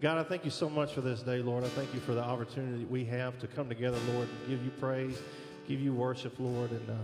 [0.00, 1.64] God, I thank you so much for this day, Lord.
[1.64, 4.70] I thank you for the opportunity we have to come together, Lord, and give you
[4.72, 5.18] praise,
[5.66, 6.70] give you worship, Lord.
[6.70, 6.94] And uh,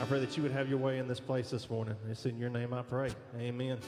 [0.00, 1.96] I pray that you would have your way in this place this morning.
[2.08, 3.10] It's in your name I pray.
[3.36, 3.78] Amen.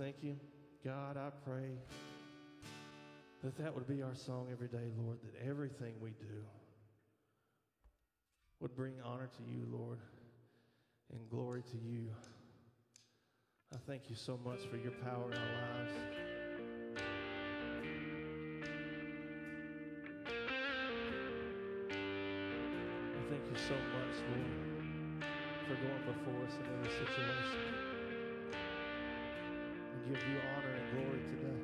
[0.00, 0.36] Thank you.
[0.84, 1.76] God, I pray
[3.44, 6.44] that that would be our song every day, Lord, that everything we do
[8.60, 9.98] would bring honor to you, Lord,
[11.12, 12.06] and glory to you.
[13.74, 15.92] I thank you so much for your power in our lives.
[23.12, 25.24] I thank you so much, Lord,
[25.68, 27.79] for going before us in every situation.
[30.08, 31.58] Give you honor and glory today.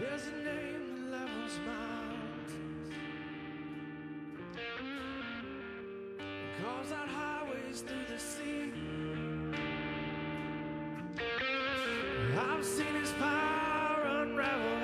[0.00, 2.52] There's a name that levels mountains,
[6.62, 8.72] carves out highways through the sea.
[12.38, 14.76] I've seen His power unravel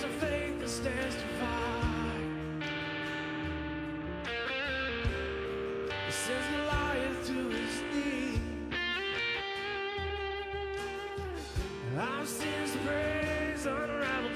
[0.00, 2.62] There's a faith that stands to fight.
[6.08, 6.46] Sends
[7.26, 8.40] to his.
[11.98, 14.30] I've seen his praise unravel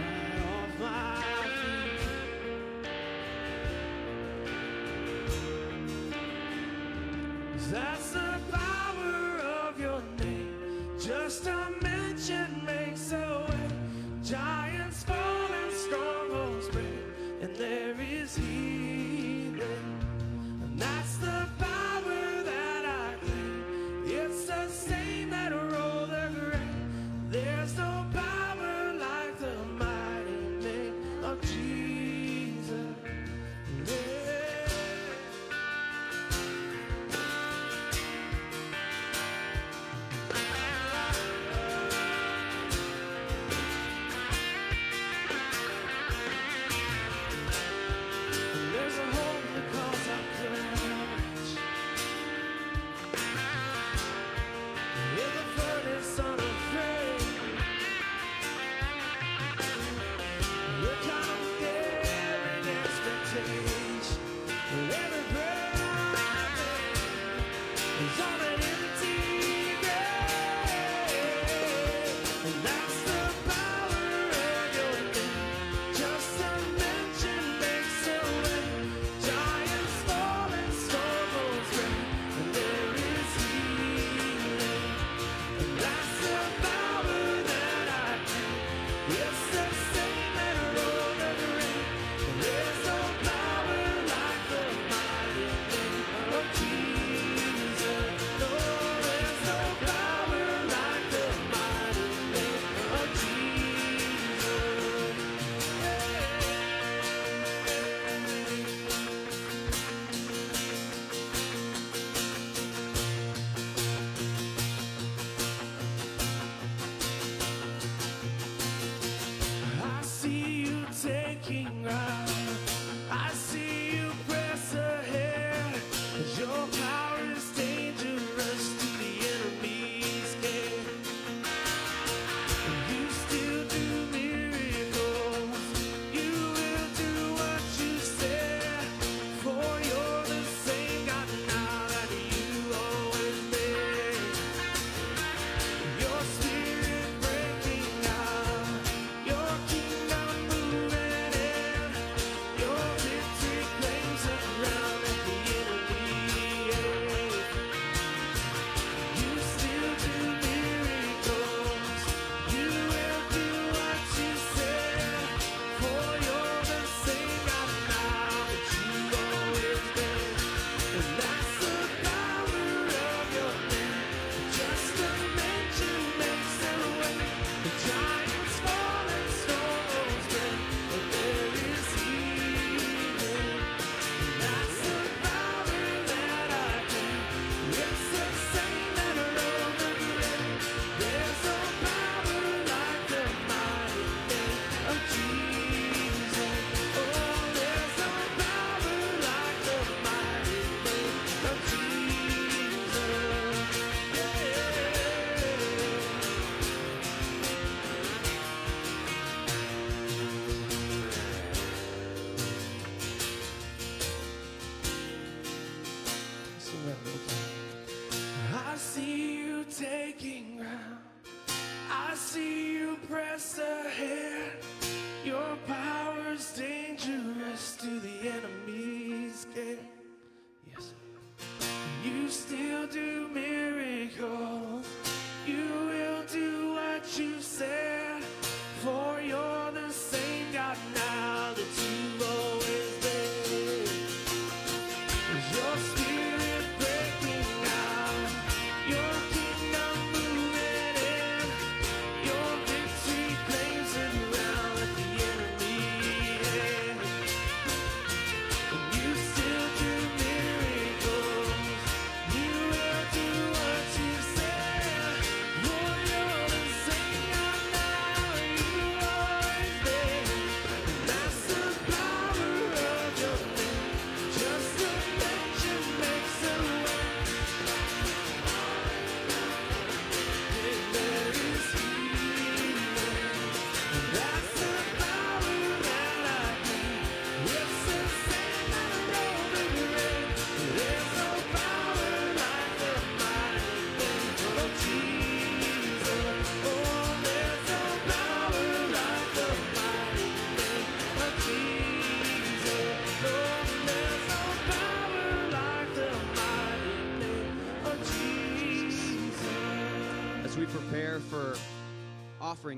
[0.00, 1.22] right off my
[1.62, 2.90] feet.
[7.70, 8.25] That's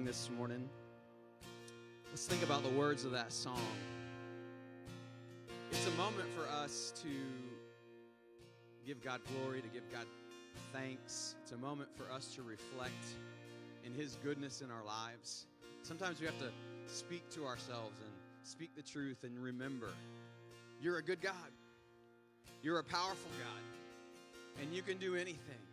[0.08, 0.66] this morning,
[2.08, 3.60] let's think about the words of that song.
[5.70, 7.08] It's a moment for us to
[8.86, 10.06] give God glory, to give God
[10.72, 11.34] thanks.
[11.42, 13.04] It's a moment for us to reflect
[13.84, 15.44] in His goodness in our lives.
[15.82, 16.48] Sometimes we have to
[16.86, 18.10] speak to ourselves and
[18.44, 19.90] speak the truth and remember
[20.80, 21.52] you're a good God,
[22.62, 25.67] you're a powerful God, and you can do anything.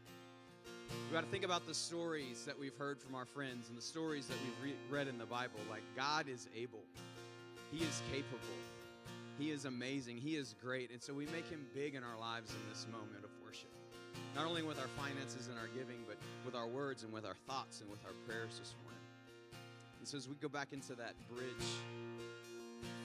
[1.08, 3.82] We got to think about the stories that we've heard from our friends and the
[3.82, 5.60] stories that we've re- read in the Bible.
[5.70, 6.84] Like, God is able,
[7.72, 8.40] He is capable,
[9.38, 10.92] He is amazing, He is great.
[10.92, 13.70] And so we make Him big in our lives in this moment of worship.
[14.36, 17.38] Not only with our finances and our giving, but with our words and with our
[17.48, 19.00] thoughts and with our prayers this morning.
[20.00, 21.68] And so as we go back into that bridge,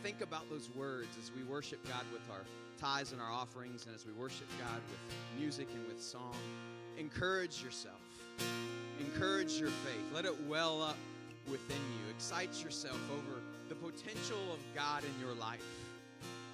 [0.02, 2.44] think about those words as we worship God with our
[2.80, 6.35] tithes and our offerings, and as we worship God with music and with song.
[6.99, 8.00] Encourage yourself.
[9.00, 10.04] Encourage your faith.
[10.14, 10.97] Let it well up
[11.50, 12.11] within you.
[12.14, 15.64] Excite yourself over the potential of God in your life,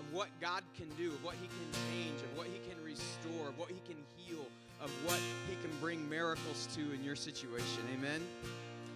[0.01, 3.49] of what God can do, of what He can change, of what He can restore,
[3.49, 4.47] of what He can heal,
[4.81, 7.83] of what He can bring miracles to in your situation.
[7.95, 8.21] Amen.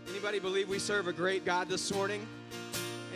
[0.09, 2.27] Anybody believe we serve a great God this morning?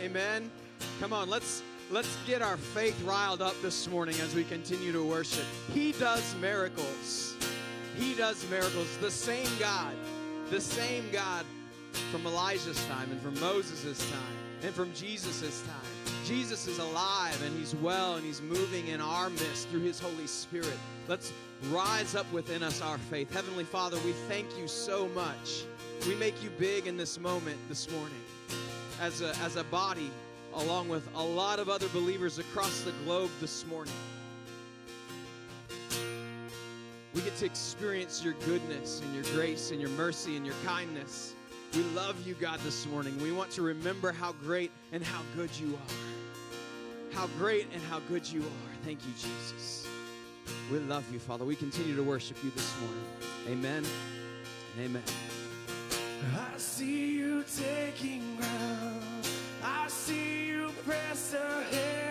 [0.01, 0.51] Amen.
[0.99, 5.03] Come on, let's let's get our faith riled up this morning as we continue to
[5.03, 5.45] worship.
[5.73, 7.34] He does miracles.
[7.97, 8.97] He does miracles.
[8.97, 9.93] The same God,
[10.49, 11.45] the same God
[12.11, 16.15] from Elijah's time and from Moses' time and from Jesus' time.
[16.25, 20.27] Jesus is alive and he's well and he's moving in our midst through his Holy
[20.27, 20.77] Spirit.
[21.07, 21.31] Let's
[21.69, 23.31] rise up within us our faith.
[23.33, 25.65] Heavenly Father, we thank you so much.
[26.07, 28.21] We make you big in this moment this morning
[29.01, 30.11] as a, as a body,
[30.55, 33.93] along with a lot of other believers across the globe this morning.
[37.15, 41.33] We get to experience your goodness and your grace and your mercy and your kindness.
[41.73, 43.17] We love you, God, this morning.
[43.21, 47.15] We want to remember how great and how good you are.
[47.17, 48.75] How great and how good you are.
[48.83, 49.87] Thank you, Jesus.
[50.71, 51.45] We love you, Father.
[51.45, 53.05] We continue to worship you this morning.
[53.47, 53.85] Amen
[54.83, 55.03] amen.
[56.35, 59.27] I see you taking ground.
[59.63, 62.04] I see you press ahead.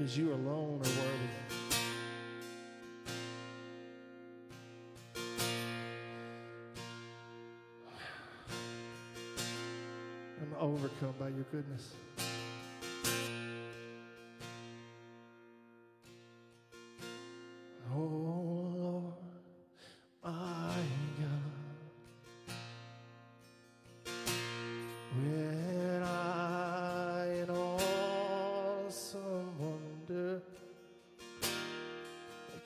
[0.00, 1.28] because you alone are worthy.
[10.40, 11.92] I'm overcome by your goodness.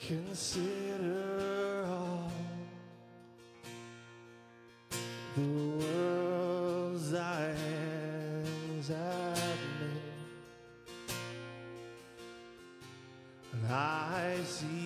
[0.06, 2.30] Consider all
[5.34, 11.16] the world's I hands have made.
[13.54, 14.83] And I see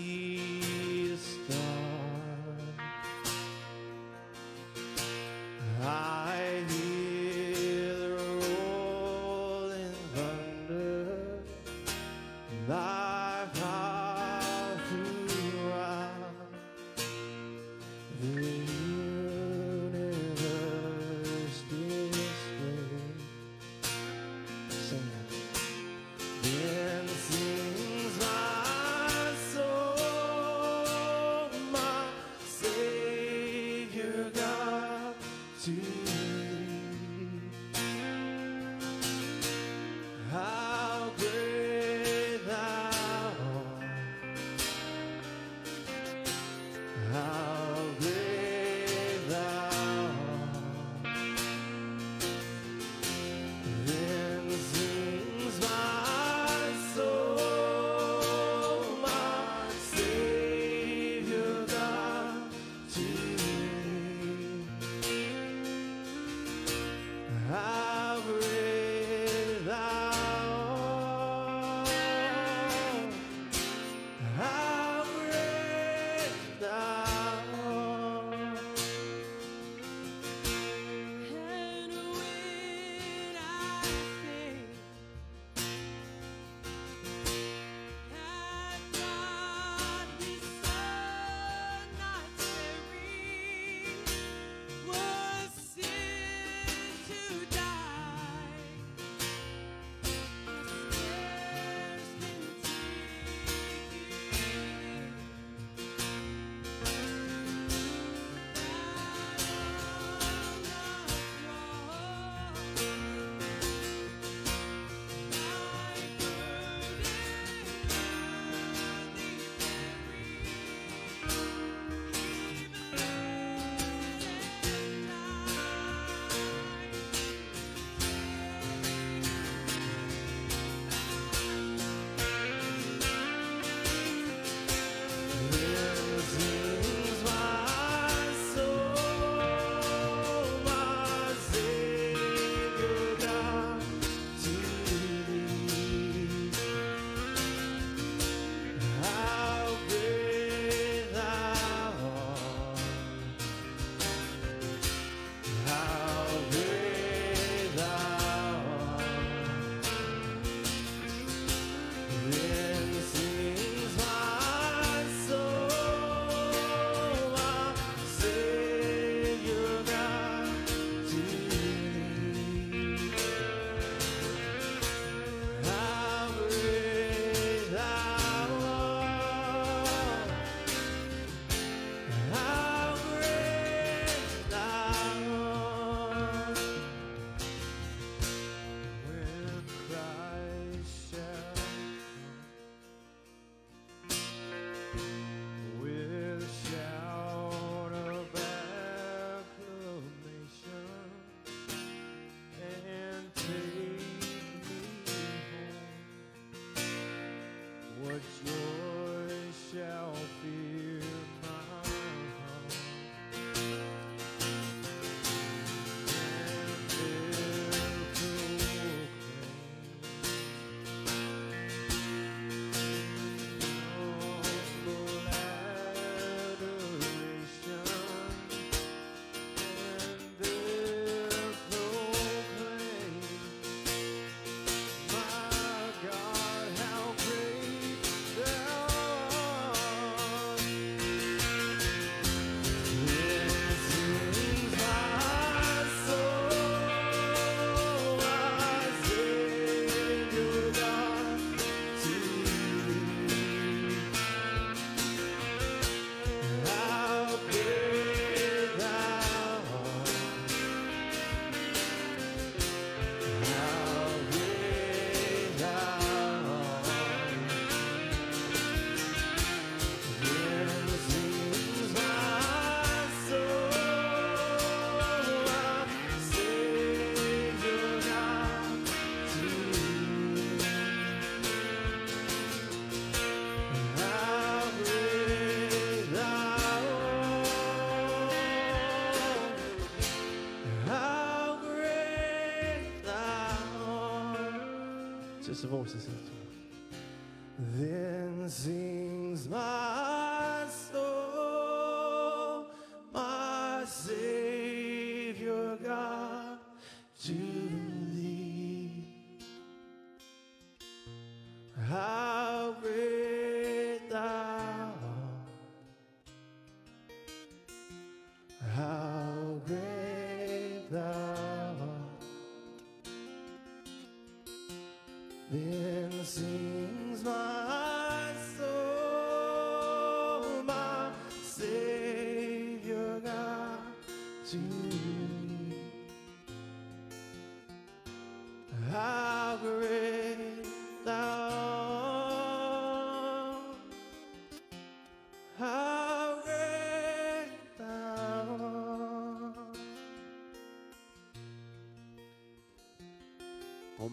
[295.58, 296.06] Just the voices.
[296.06, 296.37] Then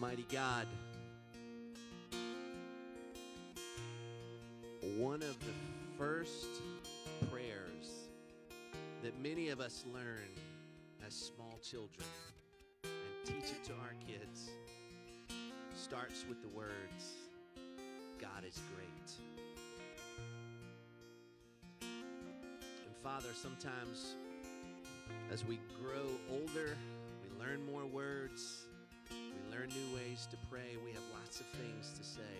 [0.06, 0.68] Almighty God,
[4.96, 5.52] one of the
[5.98, 6.46] first
[7.28, 8.06] prayers
[9.02, 10.30] that many of us learn
[11.04, 12.06] as small children
[12.84, 12.92] and
[13.24, 14.50] teach it to our kids
[15.74, 17.14] starts with the words,
[18.20, 19.10] God is great.
[21.80, 24.14] And Father, sometimes
[25.32, 26.76] as we grow older,
[27.24, 28.55] we learn more words,
[29.76, 32.36] new ways to pray, we have lots of things to say.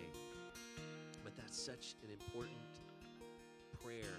[1.22, 2.56] But that's such an important
[3.84, 4.16] prayer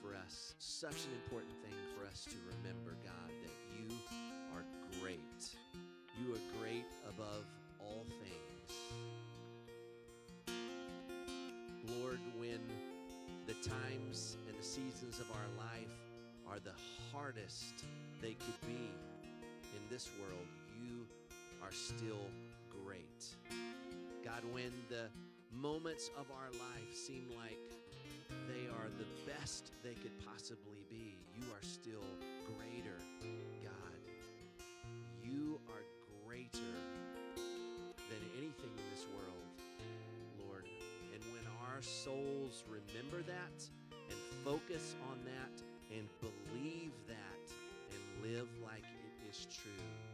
[0.00, 3.88] for us, such an important thing for us to remember, God, that you
[4.54, 4.64] are
[5.00, 5.42] great.
[6.20, 7.46] You are great above
[7.80, 8.70] all things.
[11.98, 12.60] Lord, when
[13.46, 15.96] the times and the seasons of our life
[16.48, 16.76] are the
[17.12, 17.84] hardest
[18.20, 18.90] they could be
[19.74, 20.46] in this world,
[20.80, 21.06] you
[21.62, 22.28] are still
[22.92, 23.24] great.
[24.22, 25.08] God, when the
[25.50, 27.58] moments of our life seem like
[28.48, 32.04] they are the best they could possibly be, you are still
[32.44, 32.98] greater,
[33.62, 33.96] God.
[35.24, 35.84] You are
[36.26, 36.74] greater
[37.96, 39.46] than anything in this world,
[40.46, 40.66] Lord.
[41.14, 43.68] And when our souls remember that
[44.10, 47.52] and focus on that and believe that
[47.90, 50.11] and live like it is true,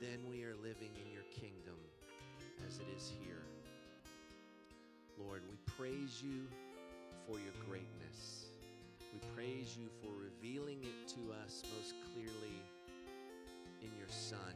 [0.00, 1.74] then we are living in your kingdom
[2.66, 3.42] as it is here.
[5.18, 6.46] Lord, we praise you
[7.26, 8.46] for your greatness.
[9.12, 12.62] We praise you for revealing it to us most clearly
[13.82, 14.54] in your Son.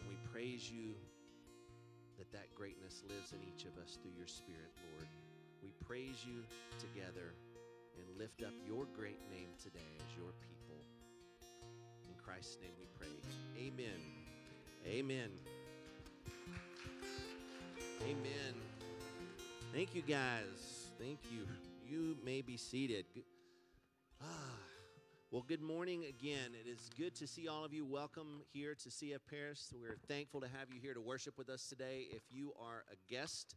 [0.00, 0.94] And we praise you
[2.18, 5.06] that that greatness lives in each of us through your Spirit, Lord.
[5.62, 6.42] We praise you
[6.78, 7.34] together
[7.94, 10.55] and lift up your great name today as your people.
[12.26, 13.06] Christ's name we pray.
[13.56, 14.00] Amen.
[14.84, 15.30] Amen.
[18.02, 18.54] Amen.
[19.72, 20.90] Thank you, guys.
[20.98, 21.46] Thank you.
[21.88, 23.06] You may be seated.
[24.20, 24.26] Ah,
[25.30, 26.50] well, good morning again.
[26.60, 27.86] It is good to see all of you.
[27.86, 29.72] Welcome here to CF Paris.
[29.80, 32.06] We're thankful to have you here to worship with us today.
[32.10, 33.54] If you are a guest,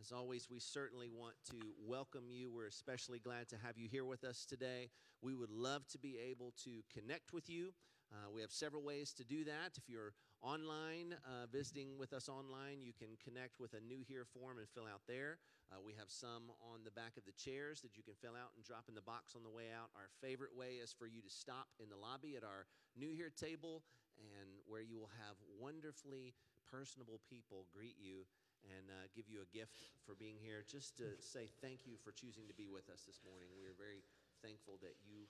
[0.00, 2.50] as always, we certainly want to welcome you.
[2.50, 4.88] We're especially glad to have you here with us today.
[5.20, 7.72] We would love to be able to connect with you.
[8.12, 9.74] Uh, we have several ways to do that.
[9.76, 14.24] If you're online, uh, visiting with us online, you can connect with a new here
[14.24, 15.38] form and fill out there.
[15.74, 18.54] Uh, we have some on the back of the chairs that you can fill out
[18.54, 19.90] and drop in the box on the way out.
[19.98, 23.34] Our favorite way is for you to stop in the lobby at our new here
[23.34, 23.82] table,
[24.16, 26.32] and where you will have wonderfully
[26.70, 28.26] personable people greet you
[28.66, 30.62] and uh, give you a gift for being here.
[30.62, 33.50] Just to say thank you for choosing to be with us this morning.
[33.58, 34.02] We are very
[34.42, 35.26] thankful that you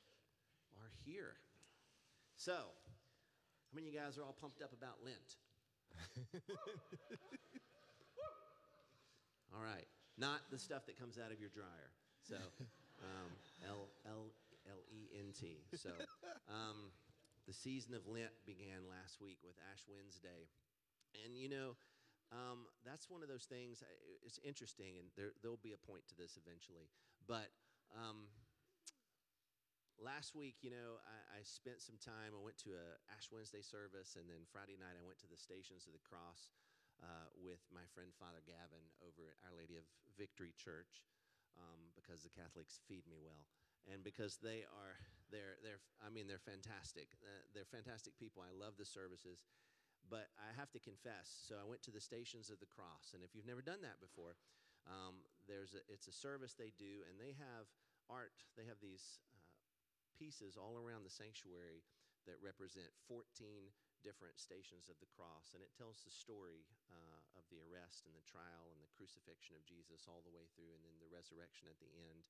[0.76, 1.40] are here.
[2.36, 5.36] So, how many of you guys are all pumped up about Lent?
[9.56, 9.88] all right.
[10.18, 11.90] Not the stuff that comes out of your dryer.
[12.20, 12.36] So,
[13.00, 13.32] um,
[13.64, 14.28] L L
[14.68, 15.64] L E N T.
[15.74, 15.90] So,
[16.52, 16.92] um,
[17.48, 20.48] the season of Lent began last week with Ash Wednesday.
[21.24, 21.72] And, you know,
[22.32, 23.82] um, that's one of those things.
[24.24, 26.90] It's interesting, and there, there'll be a point to this eventually.
[27.24, 27.48] But
[27.94, 28.28] um,
[30.00, 32.36] last week, you know, I, I spent some time.
[32.36, 35.38] I went to a Ash Wednesday service, and then Friday night I went to the
[35.38, 36.52] Stations of the Cross
[37.00, 41.04] uh, with my friend Father Gavin over at Our Lady of Victory Church,
[41.56, 43.48] um, because the Catholics feed me well,
[43.88, 44.96] and because they are
[45.32, 47.16] they're they're I mean they're fantastic.
[47.24, 48.44] Uh, they're fantastic people.
[48.44, 49.44] I love the services.
[50.06, 53.26] But I have to confess, so I went to the Stations of the Cross, and
[53.26, 54.38] if you've never done that before,
[54.86, 55.18] um,
[55.50, 57.66] there's a, it's a service they do, and they have
[58.06, 58.46] art.
[58.54, 59.18] They have these
[60.16, 61.84] pieces all around the sanctuary
[62.26, 63.22] that represent 14
[64.02, 68.14] different stations of the cross, and it tells the story uh, of the arrest and
[68.14, 71.66] the trial and the crucifixion of Jesus all the way through, and then the resurrection
[71.70, 72.26] at the end.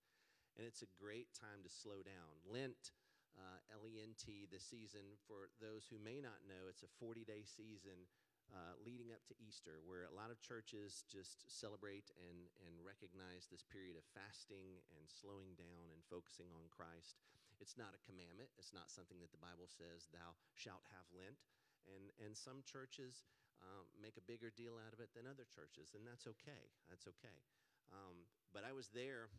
[0.56, 2.40] And it's a great time to slow down.
[2.48, 2.96] Lent,
[3.36, 6.96] uh, L E N T, the season, for those who may not know, it's a
[6.96, 8.08] 40 day season
[8.54, 13.50] uh, leading up to Easter, where a lot of churches just celebrate and, and recognize
[13.50, 17.20] this period of fasting and slowing down and focusing on Christ.
[17.60, 21.40] It's not a commandment, it's not something that the Bible says, thou shalt have Lent.
[21.86, 23.30] And, and some churches
[23.62, 26.74] um, make a bigger deal out of it than other churches, and that's okay.
[26.90, 27.46] That's okay.
[27.94, 29.30] Um, but I was there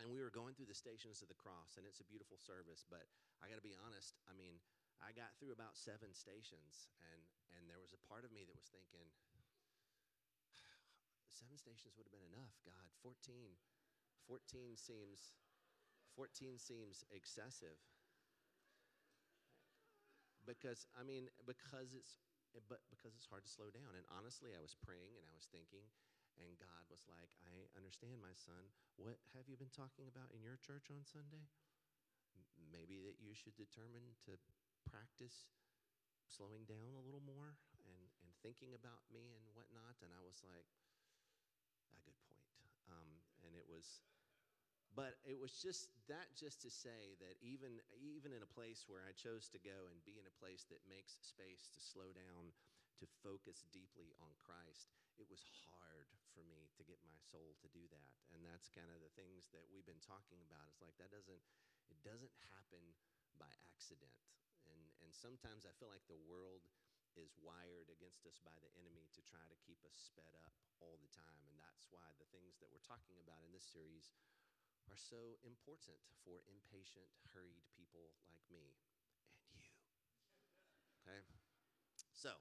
[0.00, 2.84] and we were going through the stations of the cross and it's a beautiful service
[2.84, 3.08] but
[3.40, 4.60] i got to be honest i mean
[5.00, 7.20] i got through about seven stations and
[7.56, 9.08] and there was a part of me that was thinking
[11.32, 13.56] seven stations would have been enough god 14
[14.28, 15.32] 14 seems
[16.16, 17.76] 14 seems excessive
[20.48, 22.18] because i mean because it's
[22.72, 25.44] but because it's hard to slow down and honestly i was praying and i was
[25.52, 25.84] thinking
[26.36, 28.68] and God was like, I understand, my son.
[29.00, 31.48] What have you been talking about in your church on Sunday?
[32.60, 34.36] Maybe that you should determine to
[34.84, 35.48] practice
[36.28, 37.56] slowing down a little more
[37.88, 39.96] and, and thinking about me and whatnot.
[40.04, 40.68] And I was like,
[41.96, 42.44] a good point.
[42.92, 44.04] Um, and it was,
[44.96, 49.04] but it was just that just to say that even even in a place where
[49.04, 52.56] I chose to go and be in a place that makes space to slow down,
[52.98, 54.88] to focus deeply on Christ,
[55.20, 58.12] it was hard for me to get my soul to do that.
[58.32, 60.64] And that's kind of the things that we've been talking about.
[60.72, 61.44] It's like that doesn't
[61.92, 62.96] it doesn't happen
[63.36, 64.16] by accident.
[64.64, 66.64] And and sometimes I feel like the world
[67.16, 70.52] is wired against us by the enemy to try to keep us sped up
[70.84, 71.40] all the time.
[71.48, 74.12] And that's why the things that we're talking about in this series
[74.88, 78.74] are so important for impatient, hurried people like me
[79.34, 79.70] and you.
[81.04, 81.22] Okay?
[82.14, 82.34] So,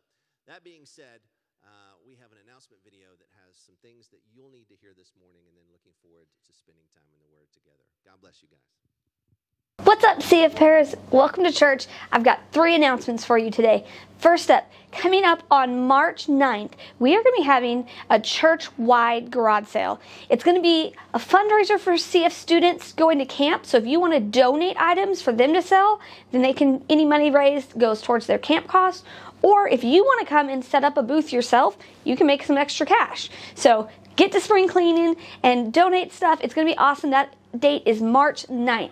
[0.47, 1.25] that being said,
[1.65, 4.93] uh, we have an announcement video that has some things that you'll need to hear
[4.93, 7.85] this morning, and then looking forward to spending time in the Word together.
[8.05, 8.94] God bless you guys.
[9.95, 10.93] What's up, CF Paris?
[11.09, 11.87] Welcome to church.
[12.11, 13.85] I've got three announcements for you today.
[14.17, 18.67] First up, coming up on March 9th, we are going to be having a church
[18.77, 20.01] wide garage sale.
[20.27, 23.65] It's going to be a fundraiser for CF students going to camp.
[23.65, 26.01] So if you want to donate items for them to sell,
[26.33, 29.05] then they can, any money raised goes towards their camp costs.
[29.43, 32.43] Or if you want to come and set up a booth yourself, you can make
[32.43, 33.29] some extra cash.
[33.55, 36.39] So get to spring cleaning and donate stuff.
[36.41, 37.11] It's going to be awesome.
[37.11, 38.91] That date is March 9th.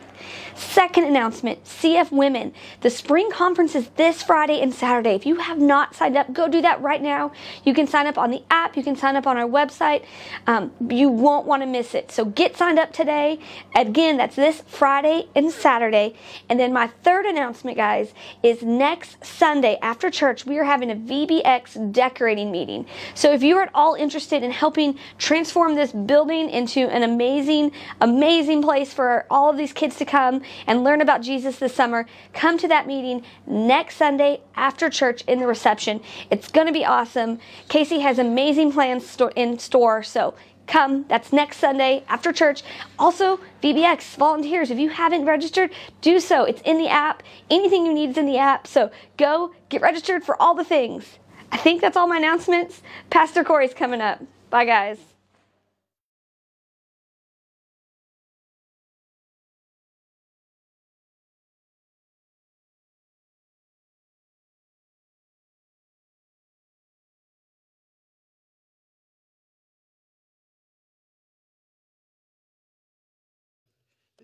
[0.55, 2.53] Second announcement CF Women.
[2.81, 5.11] The spring conference is this Friday and Saturday.
[5.11, 7.31] If you have not signed up, go do that right now.
[7.63, 10.05] You can sign up on the app, you can sign up on our website.
[10.47, 12.11] Um, you won't want to miss it.
[12.11, 13.39] So get signed up today.
[13.75, 16.15] Again, that's this Friday and Saturday.
[16.49, 20.95] And then my third announcement, guys, is next Sunday after church, we are having a
[20.95, 22.85] VBX decorating meeting.
[23.15, 27.71] So if you are at all interested in helping transform this building into an amazing,
[28.01, 32.05] amazing place for all of these kids to come and learn about Jesus this summer,
[32.33, 36.01] come to that meeting next Sunday after church in the reception.
[36.29, 37.39] It's going to be awesome.
[37.69, 40.35] Casey has amazing plans in store, so
[40.67, 41.05] come.
[41.07, 42.63] That's next Sunday after church.
[42.97, 46.43] Also, VBX volunteers, if you haven't registered, do so.
[46.43, 47.23] It's in the app.
[47.49, 48.67] Anything you need is in the app.
[48.67, 51.19] So go get registered for all the things.
[51.51, 52.81] I think that's all my announcements.
[53.09, 54.21] Pastor Corey's coming up.
[54.49, 55.12] Bye, guys.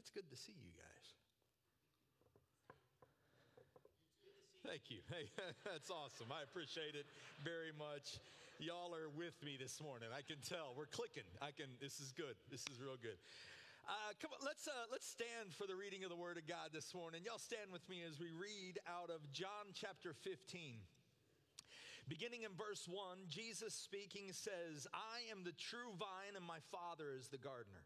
[0.10, 1.08] It's good to see you guys.
[4.66, 5.06] Thank you.
[5.06, 5.30] Hey,
[5.70, 6.34] that's awesome.
[6.34, 7.06] I appreciate it
[7.46, 8.18] very much.
[8.58, 10.10] Y'all are with me this morning.
[10.10, 11.30] I can tell we're clicking.
[11.46, 11.70] I can.
[11.78, 12.34] This is good.
[12.50, 13.22] This is real good.
[13.86, 16.74] Uh, come on, let's uh, let's stand for the reading of the Word of God
[16.74, 17.22] this morning.
[17.22, 20.82] Y'all stand with me as we read out of John chapter 15.
[22.10, 27.14] Beginning in verse 1, Jesus speaking says, I am the true vine, and my Father
[27.14, 27.86] is the gardener.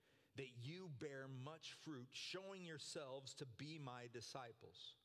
[0.37, 4.95] that you bear much fruit, showing yourselves to be my disciples.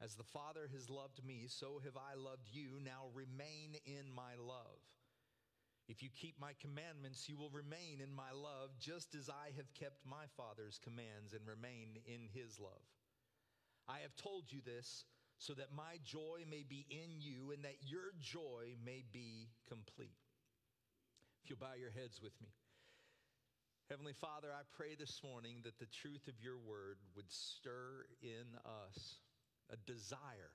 [0.00, 2.78] As the Father has loved me, so have I loved you.
[2.84, 4.78] Now remain in my love.
[5.88, 9.72] If you keep my commandments, you will remain in my love, just as I have
[9.74, 12.84] kept my Father's commands and remain in his love.
[13.88, 15.04] I have told you this
[15.38, 20.18] so that my joy may be in you and that your joy may be complete.
[21.42, 22.48] If you'll bow your heads with me.
[23.88, 28.44] Heavenly Father, I pray this morning that the truth of your word would stir in
[28.60, 29.16] us
[29.72, 30.52] a desire,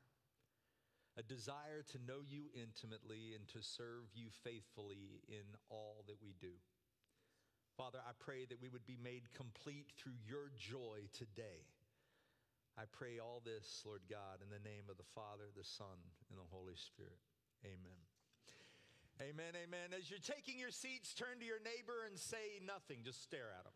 [1.17, 6.37] a desire to know you intimately and to serve you faithfully in all that we
[6.37, 6.53] do.
[7.75, 11.65] Father, I pray that we would be made complete through your joy today.
[12.77, 15.97] I pray all this, Lord God, in the name of the Father, the Son,
[16.29, 17.17] and the Holy Spirit.
[17.65, 18.12] Amen.
[19.23, 19.95] Amen, amen.
[19.95, 23.63] As you're taking your seats, turn to your neighbor and say nothing, just stare at
[23.63, 23.71] him.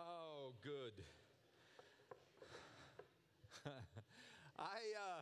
[0.00, 0.96] oh, good.
[4.56, 5.20] I, uh,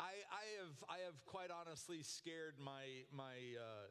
[0.00, 3.86] I, I, have, I have quite honestly scared my, my uh,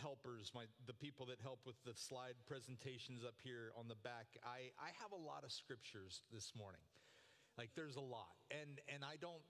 [0.00, 4.40] helpers, my, the people that help with the slide presentations up here on the back.
[4.40, 6.80] I, I have a lot of scriptures this morning.
[7.58, 8.40] Like there's a lot.
[8.50, 9.44] And, and I don't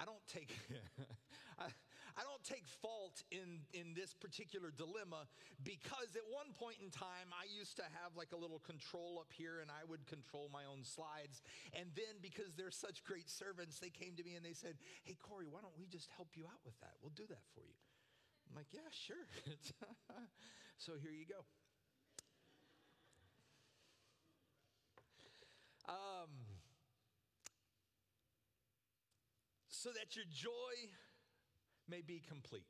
[0.00, 0.52] I don't take
[1.58, 1.72] I,
[2.16, 5.28] I don't take fault in in this particular dilemma
[5.64, 9.32] because at one point in time I used to have like a little control up
[9.32, 11.40] here and I would control my own slides.
[11.72, 15.16] And then because they're such great servants they came to me and they said hey
[15.20, 16.96] Corey why don't we just help you out with that?
[17.00, 17.76] We'll do that for you.
[18.48, 19.28] I'm like yeah sure.
[20.78, 21.40] So here you go.
[25.88, 26.45] Um
[29.86, 30.90] so that your joy
[31.88, 32.66] may be complete.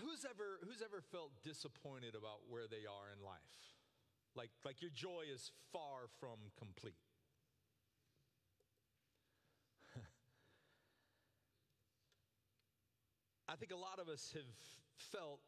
[0.00, 3.76] Who's ever, who's ever felt disappointed about where they are in life?
[4.34, 6.96] Like, like your joy is far from complete.
[13.50, 14.48] I think a lot of us have
[15.12, 15.42] felt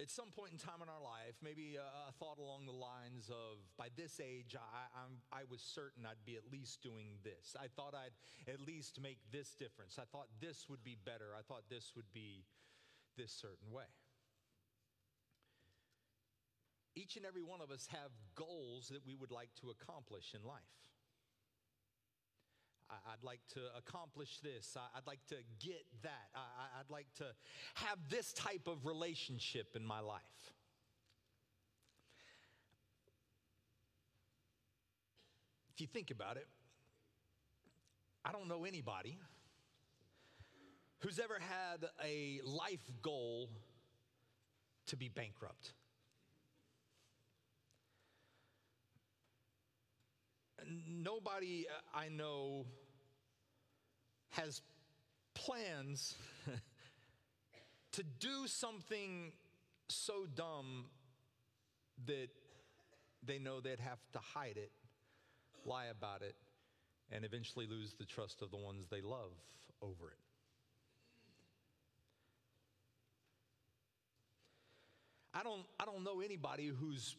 [0.00, 3.62] at some point in time in our life, maybe a, thought along the lines of,
[3.78, 7.54] by this age, I, I'm, I was certain I'd be at least doing this.
[7.58, 8.14] I thought I'd
[8.50, 9.98] at least make this difference.
[9.98, 11.30] I thought this would be better.
[11.38, 12.44] I thought this would be
[13.16, 13.90] this certain way.
[16.96, 20.46] Each and every one of us have goals that we would like to accomplish in
[20.46, 20.62] life.
[22.90, 24.76] I'd like to accomplish this.
[24.96, 26.28] I'd like to get that.
[26.34, 27.24] I'd like to
[27.74, 30.20] have this type of relationship in my life.
[35.72, 36.46] If you think about it,
[38.24, 39.18] I don't know anybody
[41.00, 43.50] who's ever had a life goal
[44.86, 45.72] to be bankrupt.
[50.88, 52.66] Nobody uh, I know
[54.30, 54.62] has
[55.34, 56.14] plans
[57.92, 59.32] to do something
[59.88, 60.86] so dumb
[62.06, 62.28] that
[63.22, 64.70] they know they'd have to hide it,
[65.64, 66.34] lie about it,
[67.12, 69.32] and eventually lose the trust of the ones they love
[69.82, 70.18] over it.
[75.32, 77.16] I don't, I don't know anybody who's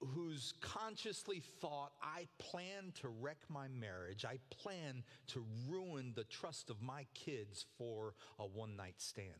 [0.00, 6.70] who's consciously thought, I plan to wreck my marriage, I plan to ruin the trust
[6.70, 9.32] of my kids for a one night stand.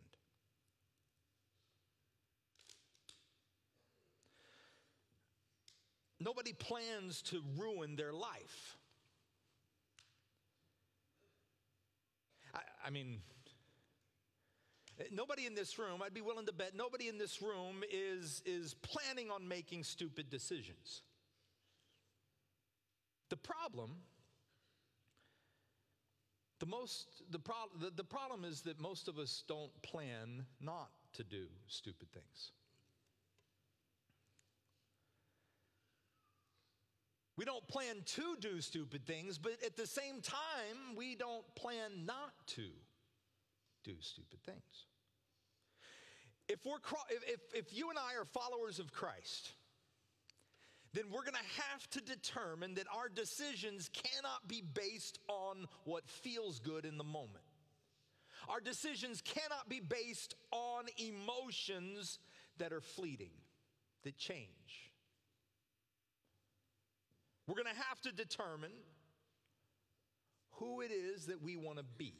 [6.21, 8.77] Nobody plans to ruin their life.
[12.53, 13.21] I, I mean,
[15.13, 18.75] Nobody in this room, I'd be willing to bet, nobody in this room is, is
[18.75, 21.03] planning on making stupid decisions.
[23.29, 23.91] The problem,
[26.59, 30.91] the most, the, pro- the, the problem is that most of us don't plan not
[31.15, 32.53] to do stupid things.
[37.37, 42.05] We don't plan to do stupid things, but at the same time, we don't plan
[42.05, 42.65] not to
[43.85, 44.88] do stupid things.
[46.49, 46.79] If, we're,
[47.11, 49.53] if, if you and I are followers of Christ,
[50.95, 56.09] then we're going to have to determine that our decisions cannot be based on what
[56.09, 57.45] feels good in the moment.
[58.49, 62.19] Our decisions cannot be based on emotions
[62.57, 63.33] that are fleeting,
[64.05, 64.49] that change.
[67.47, 68.73] We're going to have to determine
[70.53, 72.15] who it is that we want to be.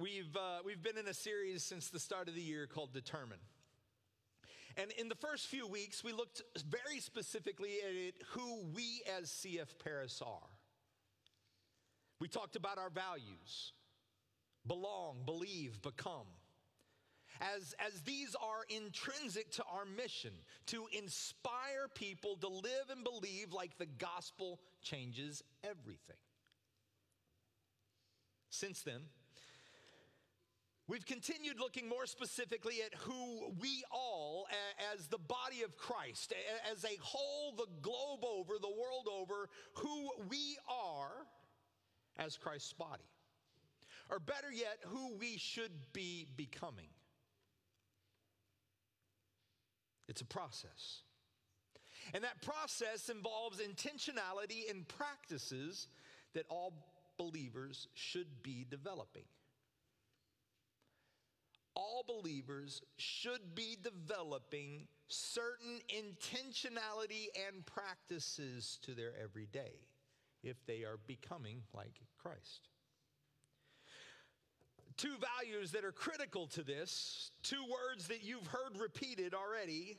[0.00, 3.40] We've, uh, we've been in a series since the start of the year called Determine.
[4.76, 9.28] And in the first few weeks, we looked very specifically at it, who we as
[9.28, 10.50] CF Paris are.
[12.20, 13.72] We talked about our values
[14.68, 16.28] belong, believe, become.
[17.40, 20.32] As, as these are intrinsic to our mission
[20.66, 26.16] to inspire people to live and believe like the gospel changes everything.
[28.50, 29.00] Since then,
[30.88, 34.46] We've continued looking more specifically at who we all,
[34.94, 36.32] as the body of Christ,
[36.72, 41.26] as a whole, the globe over, the world over, who we are
[42.16, 43.04] as Christ's body.
[44.08, 46.88] Or better yet, who we should be becoming.
[50.08, 51.02] It's a process.
[52.14, 55.88] And that process involves intentionality and practices
[56.32, 56.72] that all
[57.18, 59.24] believers should be developing
[61.78, 69.74] all believers should be developing certain intentionality and practices to their everyday
[70.42, 72.68] if they are becoming like Christ.
[74.96, 79.98] Two values that are critical to this, two words that you've heard repeated already.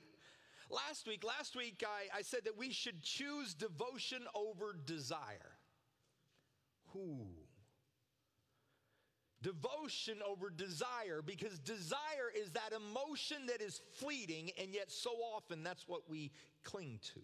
[0.69, 5.55] Last week, last week I, I said that we should choose devotion over desire.
[6.91, 7.27] Who?
[9.41, 15.63] Devotion over desire, because desire is that emotion that is fleeting, and yet so often
[15.63, 16.31] that's what we
[16.63, 17.21] cling to.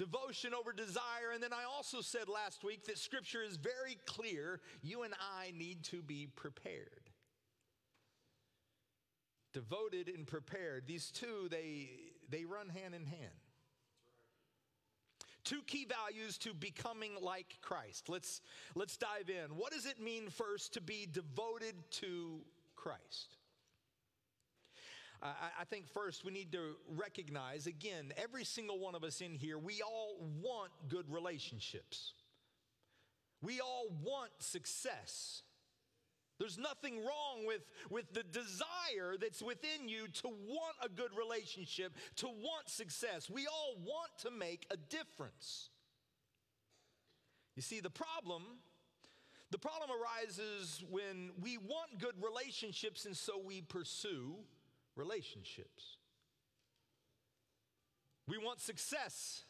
[0.00, 1.32] Devotion over desire.
[1.34, 4.60] And then I also said last week that scripture is very clear.
[4.82, 7.10] You and I need to be prepared.
[9.52, 10.84] Devoted and prepared.
[10.86, 11.90] These two, they,
[12.30, 13.49] they run hand in hand.
[15.44, 18.08] Two key values to becoming like Christ.
[18.08, 18.40] Let's,
[18.74, 19.56] let's dive in.
[19.56, 22.40] What does it mean first to be devoted to
[22.76, 23.36] Christ?
[25.22, 29.34] I, I think first we need to recognize again, every single one of us in
[29.34, 32.14] here, we all want good relationships.
[33.42, 35.42] We all want success.
[36.40, 37.60] There's nothing wrong with,
[37.90, 43.28] with the desire that's within you to want a good relationship, to want success.
[43.28, 45.68] We all want to make a difference.
[47.56, 48.42] You see, the problem,
[49.50, 54.36] the problem arises when we want good relationships and so we pursue
[54.96, 55.98] relationships.
[58.26, 59.42] We want success,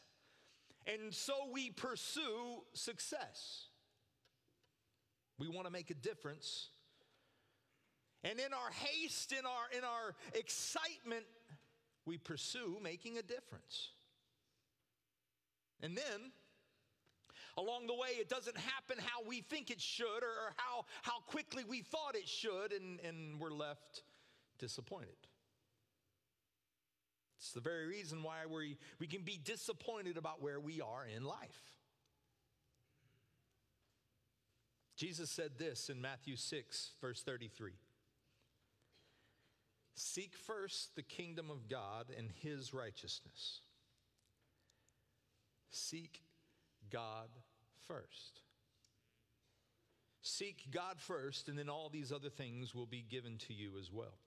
[0.87, 3.67] and so we pursue success.
[5.39, 6.67] We want to make a difference.
[8.23, 11.25] And in our haste, in our, in our excitement,
[12.05, 13.89] we pursue making a difference.
[15.81, 16.31] And then,
[17.57, 21.19] along the way, it doesn't happen how we think it should or, or how, how
[21.25, 24.03] quickly we thought it should, and, and we're left
[24.59, 25.09] disappointed.
[27.39, 31.23] It's the very reason why we, we can be disappointed about where we are in
[31.23, 31.79] life.
[34.95, 37.71] Jesus said this in Matthew 6, verse 33
[39.95, 43.61] Seek first the kingdom of God and his righteousness.
[45.69, 46.21] Seek
[46.89, 47.29] God
[47.87, 48.41] first.
[50.21, 53.91] Seek God first, and then all these other things will be given to you as
[53.91, 54.17] well.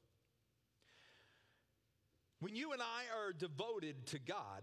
[2.40, 4.62] When you and I are devoted to God,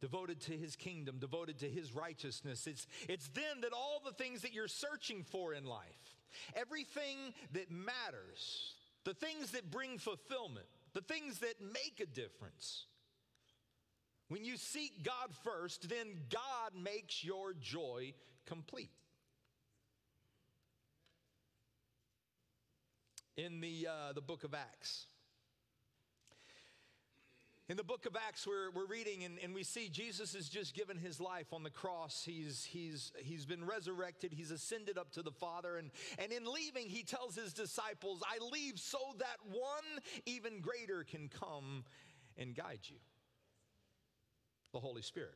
[0.00, 4.42] devoted to his kingdom, devoted to his righteousness, it's, it's then that all the things
[4.42, 6.16] that you're searching for in life,
[6.56, 7.16] everything
[7.52, 8.74] that matters,
[9.04, 12.86] the things that bring fulfillment, the things that make a difference,
[14.28, 18.14] when you seek God first, then God makes your joy
[18.46, 18.90] complete.
[23.36, 25.06] In the, uh, the book of Acts,
[27.68, 30.74] in the book of Acts, we're, we're reading and, and we see Jesus has just
[30.74, 32.22] given his life on the cross.
[32.24, 34.32] He's, he's, he's been resurrected.
[34.32, 35.76] He's ascended up to the Father.
[35.76, 41.04] And, and in leaving, he tells his disciples, I leave so that one even greater
[41.04, 41.84] can come
[42.36, 42.96] and guide you
[44.72, 45.34] the Holy Spirit.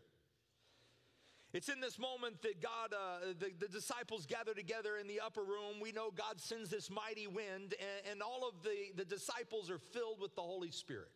[1.53, 5.43] It's in this moment that God, uh, the, the disciples gather together in the upper
[5.43, 5.81] room.
[5.81, 9.79] We know God sends this mighty wind, and, and all of the, the disciples are
[9.79, 11.09] filled with the Holy Spirit,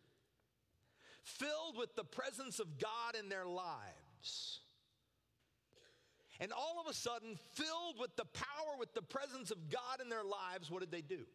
[1.23, 4.61] filled with the presence of God in their lives.
[6.41, 10.09] And all of a sudden, filled with the power, with the presence of God in
[10.09, 11.27] their lives, what did they do?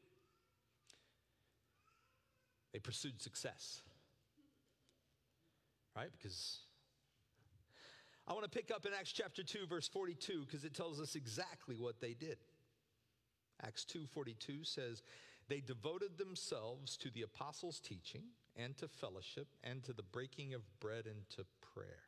[2.74, 3.82] They pursued success.
[5.96, 6.10] Right?
[6.18, 6.60] Because
[8.28, 11.16] I want to pick up in Acts chapter 2 verse 42 because it tells us
[11.16, 12.38] exactly what they did.
[13.64, 15.04] Acts 2:42 says
[15.48, 18.24] they devoted themselves to the apostles' teaching
[18.56, 22.05] and to fellowship and to the breaking of bread and to prayer.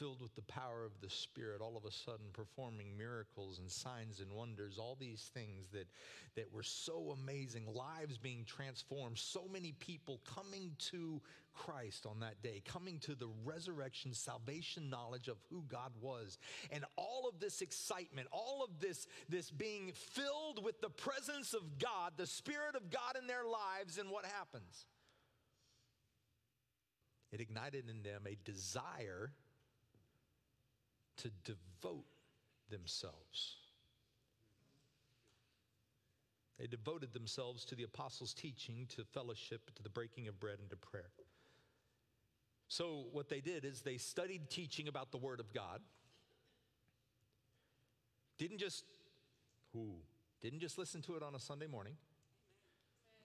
[0.00, 4.20] Filled with the power of the Spirit, all of a sudden performing miracles and signs
[4.20, 5.86] and wonders, all these things that,
[6.34, 11.20] that were so amazing, lives being transformed, so many people coming to
[11.52, 16.38] Christ on that day, coming to the resurrection, salvation knowledge of who God was.
[16.70, 21.78] And all of this excitement, all of this, this being filled with the presence of
[21.78, 24.86] God, the Spirit of God in their lives, and what happens?
[27.32, 29.32] It ignited in them a desire
[31.22, 32.04] to devote
[32.70, 33.56] themselves.
[36.58, 40.68] They devoted themselves to the apostles' teaching, to fellowship, to the breaking of bread, and
[40.70, 41.10] to prayer.
[42.68, 45.80] So, what they did is they studied teaching about the Word of God.
[48.36, 48.84] Didn't just,
[49.72, 49.96] who?
[50.42, 51.94] Didn't just listen to it on a Sunday morning.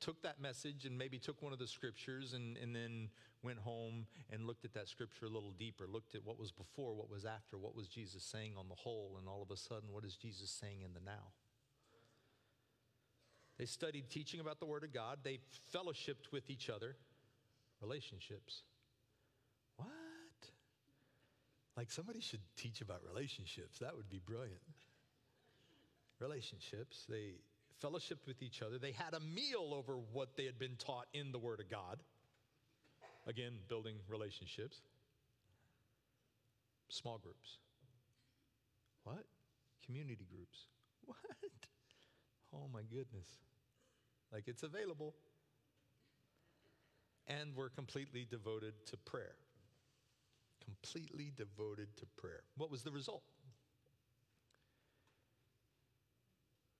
[0.05, 3.09] Took that message and maybe took one of the scriptures and, and then
[3.41, 6.93] went home and looked at that scripture a little deeper, looked at what was before,
[6.93, 9.91] what was after, what was Jesus saying on the whole, and all of a sudden,
[9.91, 11.33] what is Jesus saying in the now?
[13.57, 15.39] They studied teaching about the Word of God, they
[15.73, 16.95] fellowshipped with each other,
[17.81, 18.61] relationships.
[19.77, 19.89] What?
[21.75, 23.79] Like somebody should teach about relationships.
[23.79, 24.61] That would be brilliant.
[26.19, 27.05] Relationships.
[27.09, 27.37] They
[27.83, 28.77] fellowshipped with each other.
[28.77, 31.99] They had a meal over what they had been taught in the Word of God.
[33.27, 34.81] Again, building relationships.
[36.89, 37.57] Small groups.
[39.03, 39.25] What?
[39.85, 40.67] Community groups.
[41.05, 41.17] What?
[42.51, 43.27] Oh my goodness.
[44.31, 45.13] Like it's available.
[47.27, 49.35] And we're completely devoted to prayer.
[50.63, 52.41] Completely devoted to prayer.
[52.57, 53.23] What was the result?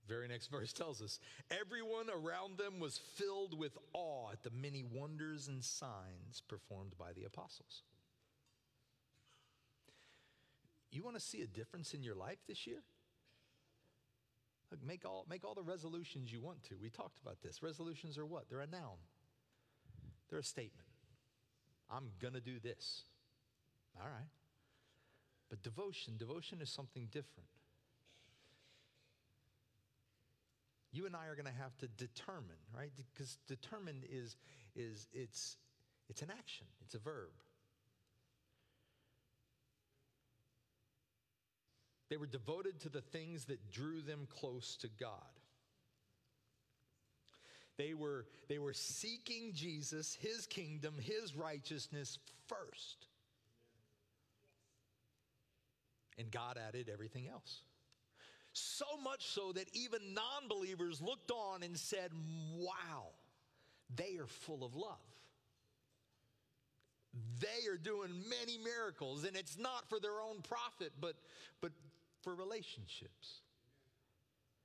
[0.08, 1.18] Very next verse tells us
[1.50, 7.12] everyone around them was filled with awe at the many wonders and signs performed by
[7.12, 7.82] the apostles.
[10.90, 12.82] You want to see a difference in your life this year?
[14.70, 16.74] Look, make all, make all the resolutions you want to.
[16.80, 17.62] We talked about this.
[17.62, 18.48] Resolutions are what?
[18.48, 18.98] They're a noun,
[20.28, 20.88] they're a statement.
[21.90, 23.02] I'm going to do this.
[24.00, 24.28] All right.
[25.48, 27.48] But devotion, devotion is something different.
[30.96, 32.90] You and I are going to have to determine, right?
[32.96, 34.36] Because determine is,
[34.74, 35.56] is it's,
[36.08, 37.30] it's an action, it's a verb.
[42.08, 45.10] They were devoted to the things that drew them close to God.
[47.76, 53.06] They were, they were seeking Jesus, his kingdom, his righteousness first.
[56.16, 57.60] And God added everything else.
[58.58, 62.10] So much so that even non believers looked on and said,
[62.56, 63.08] Wow,
[63.94, 64.96] they are full of love.
[67.38, 71.16] They are doing many miracles, and it's not for their own profit, but,
[71.60, 71.72] but
[72.22, 73.42] for relationships.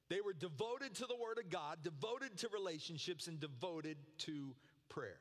[0.07, 4.55] They were devoted to the Word of God, devoted to relationships, and devoted to
[4.87, 5.19] prayer.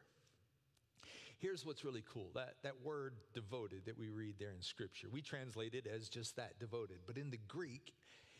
[1.38, 5.22] Here's what's really cool that, that word devoted that we read there in Scripture, we
[5.22, 6.98] translate it as just that devoted.
[7.04, 7.94] But in the Greek,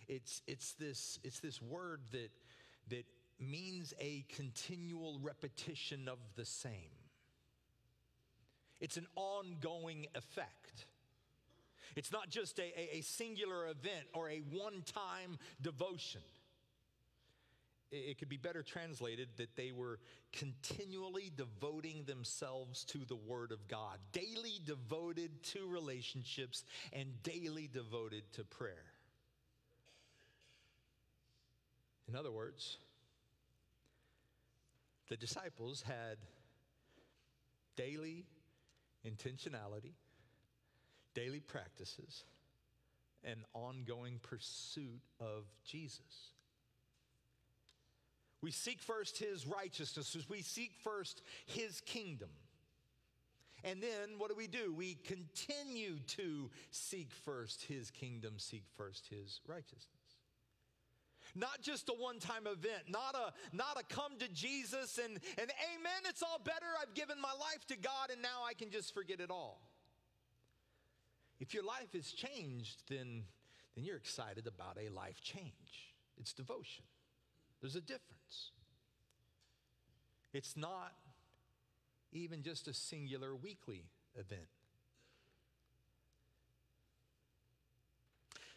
[0.09, 2.31] it's, it's, this, it's this word that,
[2.89, 3.05] that
[3.39, 6.91] means a continual repetition of the same.
[8.81, 10.87] It's an ongoing effect.
[11.97, 16.23] It's not just a, a, a singular event or a one time devotion.
[17.91, 19.99] It, it could be better translated that they were
[20.33, 28.23] continually devoting themselves to the Word of God, daily devoted to relationships, and daily devoted
[28.35, 28.90] to prayer.
[32.11, 32.79] In other words,
[35.09, 36.19] the disciples had
[37.77, 38.27] daily
[39.07, 39.93] intentionality,
[41.15, 42.25] daily practices,
[43.23, 46.33] and ongoing pursuit of Jesus.
[48.43, 52.31] We seek first his righteousness, we seek first his kingdom.
[53.63, 54.73] And then what do we do?
[54.73, 60.00] We continue to seek first his kingdom, seek first his righteousness.
[61.35, 66.03] Not just a one-time event, not a not a come to Jesus and and amen,
[66.09, 66.67] it's all better.
[66.81, 69.61] I've given my life to God and now I can just forget it all.
[71.39, 73.25] If your life is changed, then
[73.75, 75.95] then you're excited about a life change.
[76.19, 76.85] It's devotion.
[77.61, 78.53] There's a difference.
[80.33, 80.93] It's not
[82.13, 84.49] even just a singular weekly event.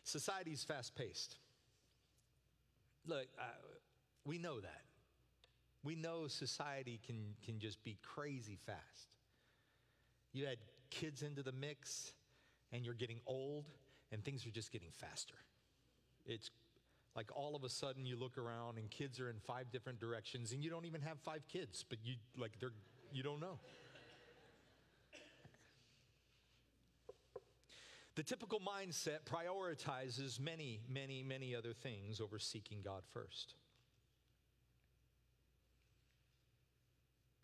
[0.03, 1.38] Society's fast paced.
[3.06, 3.43] Look, uh,
[4.26, 4.82] we know that.
[5.84, 9.16] We know society can, can just be crazy fast.
[10.32, 10.58] You add
[10.89, 12.14] kids into the mix,
[12.72, 13.66] and you're getting old,
[14.12, 15.36] and things are just getting faster.
[16.26, 16.49] It's
[17.16, 20.51] like all of a sudden you look around and kids are in five different directions
[20.51, 22.74] and you don't even have five kids but you like they're
[23.12, 23.60] you don't know
[28.16, 33.55] the typical mindset prioritizes many many many other things over seeking god first.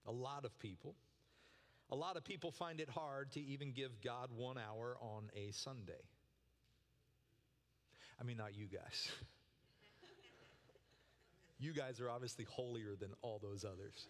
[0.05, 0.95] A lot of people
[1.91, 5.51] a lot of people find it hard to even give god one hour on a
[5.51, 6.03] sunday.
[8.19, 9.11] I mean not you guys.
[11.61, 14.07] You guys are obviously holier than all those others.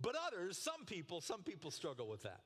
[0.00, 2.40] But others, some people, some people struggle with that.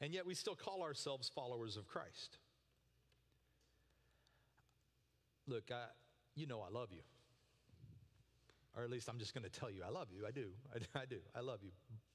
[0.00, 2.38] And yet we still call ourselves followers of Christ.
[5.46, 5.84] Look, I,
[6.34, 7.02] you know I love you.
[8.76, 10.26] Or at least I'm just going to tell you I love you.
[10.26, 10.46] I do.
[10.74, 11.18] I, I do.
[11.34, 11.72] I love you.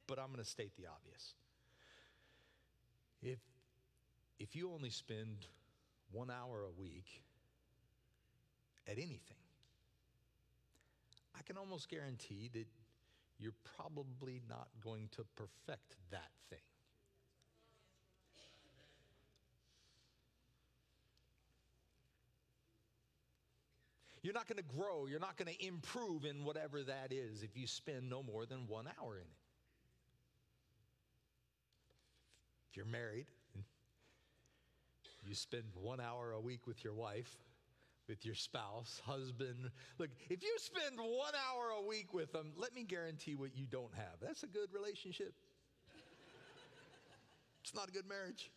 [0.07, 1.34] But I'm going to state the obvious.
[3.21, 3.39] If
[4.38, 5.47] if you only spend
[6.11, 7.23] one hour a week
[8.88, 9.44] at anything,
[11.38, 12.67] I can almost guarantee that
[13.38, 16.59] you're probably not going to perfect that thing.
[24.25, 27.55] You're not going to grow, you're not going to improve in whatever that is if
[27.55, 29.27] you spend no more than one hour in it.
[32.71, 33.27] If you're married,
[35.27, 37.38] you spend one hour a week with your wife,
[38.07, 39.71] with your spouse, husband.
[39.97, 43.65] Look, if you spend one hour a week with them, let me guarantee what you
[43.65, 44.19] don't have.
[44.21, 45.33] That's a good relationship.
[47.63, 48.51] it's not a good marriage.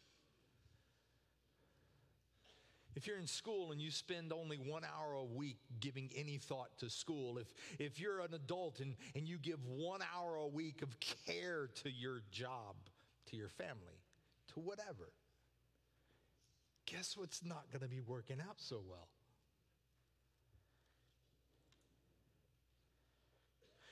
[2.98, 6.76] If you're in school and you spend only one hour a week giving any thought
[6.78, 7.46] to school, if,
[7.78, 11.90] if you're an adult and, and you give one hour a week of care to
[11.92, 12.74] your job,
[13.26, 14.02] to your family,
[14.52, 15.12] to whatever,
[16.86, 19.06] guess what's not going to be working out so well?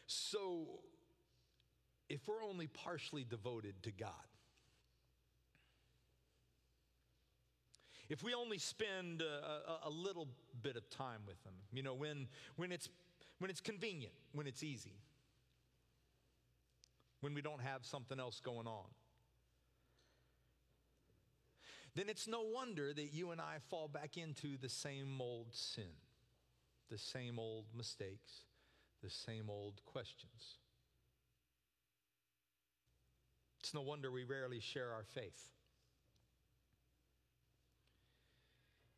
[0.07, 0.67] So,
[2.09, 4.11] if we're only partially devoted to God,
[8.09, 10.29] if we only spend a, a, a, little
[10.63, 12.89] bit of time with them, you know, when, when, it's,
[13.39, 14.95] when it's convenient, when it's easy,
[17.21, 18.87] when we don't have something else going on,
[21.97, 25.85] then it's no wonder that you and I fall back into the same old sin,
[26.91, 28.46] the same old mistakes,
[29.07, 30.59] the same old questions.
[33.61, 35.51] It's no wonder we rarely share our faith.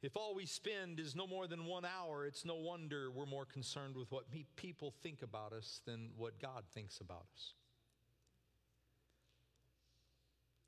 [0.01, 3.45] If all we spend is no more than one hour, it's no wonder we're more
[3.45, 4.25] concerned with what
[4.57, 7.53] people think about us than what God thinks about us.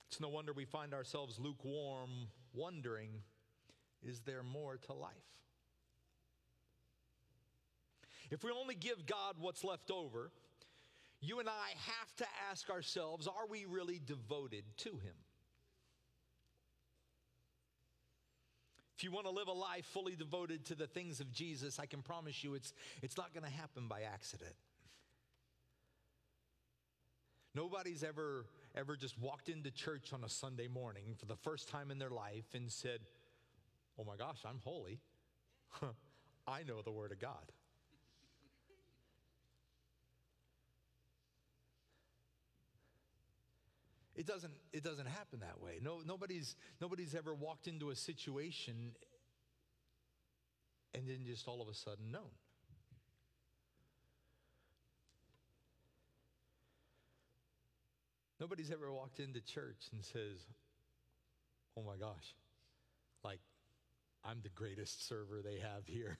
[0.08, 3.22] It's no wonder we find ourselves lukewarm, wondering,
[4.02, 5.14] is there more to life?
[8.30, 10.30] If we only give God what's left over,
[11.20, 15.16] you and I have to ask ourselves are we really devoted to Him?
[18.96, 21.86] If you want to live a life fully devoted to the things of Jesus, I
[21.86, 24.54] can promise you it's, it's not going to happen by accident.
[27.54, 31.90] Nobody's ever ever just walked into church on a Sunday morning for the first time
[31.90, 33.00] in their life and said,
[33.98, 35.00] Oh my gosh, I'm holy.
[36.46, 37.52] I know the Word of God.
[44.20, 45.78] It doesn't, it doesn't happen that way.
[45.80, 48.90] No, nobody's, nobody's ever walked into a situation
[50.92, 52.28] and then just all of a sudden known.
[58.38, 60.46] Nobody's ever walked into church and says,
[61.78, 62.34] Oh my gosh,
[63.24, 63.40] like
[64.22, 66.18] I'm the greatest server they have here.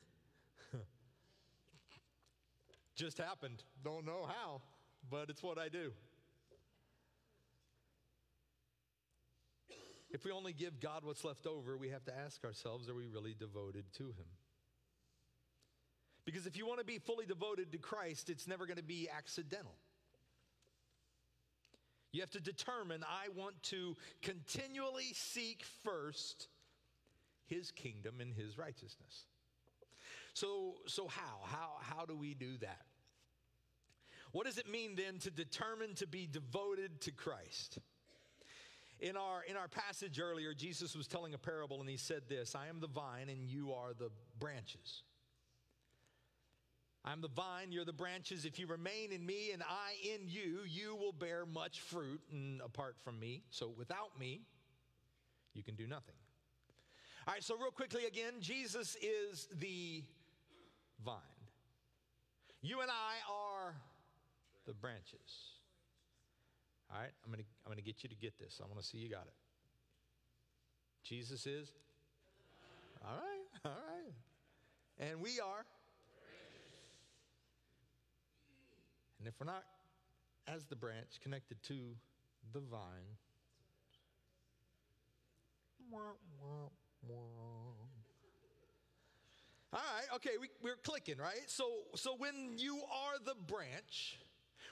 [2.97, 3.63] Just happened.
[3.85, 4.63] Don't know how,
[5.11, 5.93] but it's what I do.
[10.11, 13.07] If we only give God what's left over, we have to ask ourselves are we
[13.07, 14.27] really devoted to Him?
[16.25, 19.09] Because if you want to be fully devoted to Christ, it's never going to be
[19.09, 19.75] accidental.
[22.13, 26.49] You have to determine I want to continually seek first
[27.47, 29.27] his kingdom and his righteousness.
[30.35, 32.87] So so how how how do we do that?
[34.33, 37.79] What does it mean then to determine to be devoted to Christ?
[39.01, 42.55] In our in our passage earlier Jesus was telling a parable and he said this,
[42.55, 45.03] I am the vine and you are the branches.
[47.03, 48.45] I'm the vine, you're the branches.
[48.45, 52.61] If you remain in me and I in you, you will bear much fruit and
[52.61, 53.43] apart from me.
[53.49, 54.43] So without me,
[55.55, 56.15] you can do nothing.
[57.27, 60.05] All right, so real quickly again, Jesus is the
[61.05, 61.17] vine.
[62.61, 63.75] You and I are
[64.67, 65.60] the branches.
[66.93, 68.61] All right, I'm going to I'm going to get you to get this.
[68.63, 69.35] I want to see you got it.
[71.03, 71.73] Jesus is
[73.05, 73.47] All right.
[73.65, 74.13] All right.
[74.99, 75.65] And we are
[79.21, 79.65] And if we're not,
[80.49, 81.75] as the branch, connected to
[82.55, 83.19] the vine,
[85.93, 86.09] all
[89.73, 91.43] right, okay, we, we're clicking, right?
[91.49, 91.65] So,
[91.97, 94.19] so when you are the branch,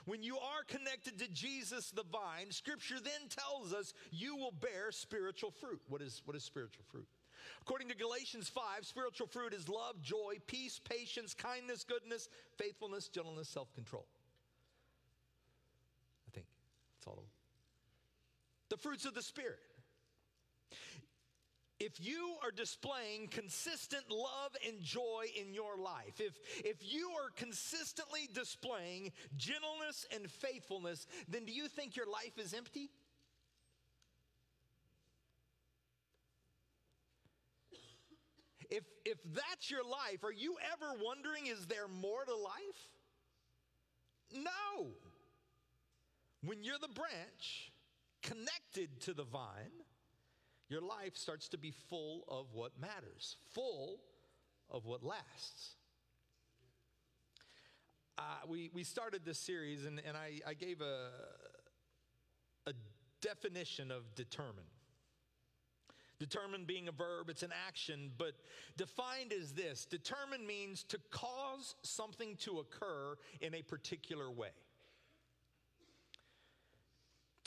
[0.09, 4.91] when you are connected to Jesus, the vine, Scripture then tells us you will bear
[4.91, 5.79] spiritual fruit.
[5.87, 7.05] What is, what is spiritual fruit?
[7.61, 13.47] According to Galatians 5, spiritual fruit is love, joy, peace, patience, kindness, goodness, faithfulness, gentleness,
[13.47, 14.05] self control.
[16.27, 16.47] I think
[16.97, 17.25] that's all of them.
[18.69, 19.59] The fruits of the Spirit.
[21.79, 26.33] If you are displaying consistent love and joy in your life, if,
[26.65, 32.53] if you are consistently displaying gentleness and faithfulness, then do you think your life is
[32.53, 32.89] empty?
[38.69, 42.89] If, if that's your life, are you ever wondering, is there more to life?
[44.33, 44.87] No.
[46.43, 47.71] When you're the branch
[48.21, 49.71] connected to the vine,
[50.69, 53.99] your life starts to be full of what matters, full
[54.69, 55.75] of what lasts.
[58.17, 61.09] Uh, we, we started this series, and, and I, I gave a,
[62.67, 62.73] a
[63.21, 64.65] definition of determine.
[66.19, 68.33] Determine being a verb, it's an action, but
[68.77, 74.49] defined as this determine means to cause something to occur in a particular way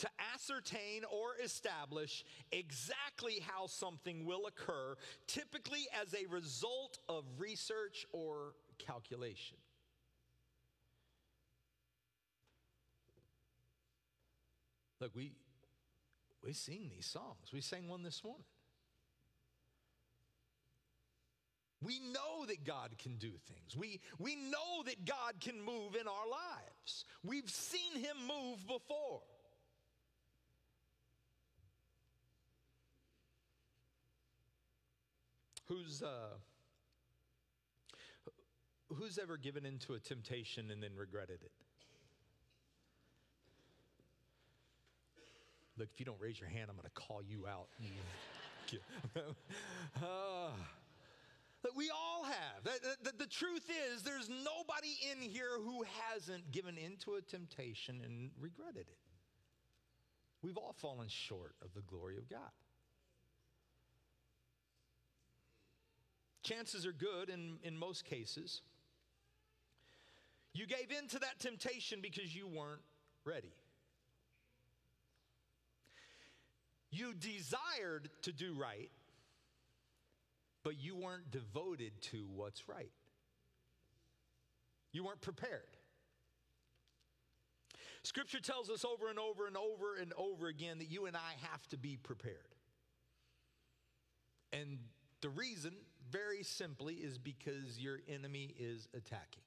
[0.03, 4.97] to ascertain or establish exactly how something will occur,
[5.29, 9.57] typically as a result of research or calculation.
[14.99, 15.35] Look, we,
[16.45, 17.53] we sing these songs.
[17.53, 18.47] We sang one this morning.
[21.81, 23.77] We know that God can do things.
[23.77, 27.05] We, we know that God can move in our lives.
[27.25, 29.23] We've seen Him move before.
[35.73, 36.37] Who's, uh,
[38.89, 41.53] who's ever given into a temptation and then regretted it?
[45.79, 47.69] Look, if you don't raise your hand, I'm going to call you out.
[49.97, 50.51] uh,
[51.77, 52.65] we all have.
[52.65, 58.03] The, the, the, truth is, there's nobody in here who hasn't given into a temptation
[58.05, 58.99] and regretted it.
[60.43, 62.51] We've all fallen short of the glory of God.
[66.43, 68.63] Chances are good in, in most cases.
[70.55, 72.83] You gave in to that temptation because you weren't
[73.25, 73.55] ready.
[76.91, 78.91] You desired to do right,
[80.63, 82.93] but you weren't devoted to what's right.
[84.93, 85.63] You weren't prepared.
[88.03, 91.35] Scripture tells us over and over and over and over again that you and I
[91.51, 92.37] have to be prepared.
[94.53, 94.79] And
[95.23, 95.73] the reason,
[96.13, 99.43] very simply, is because your enemy is attacking.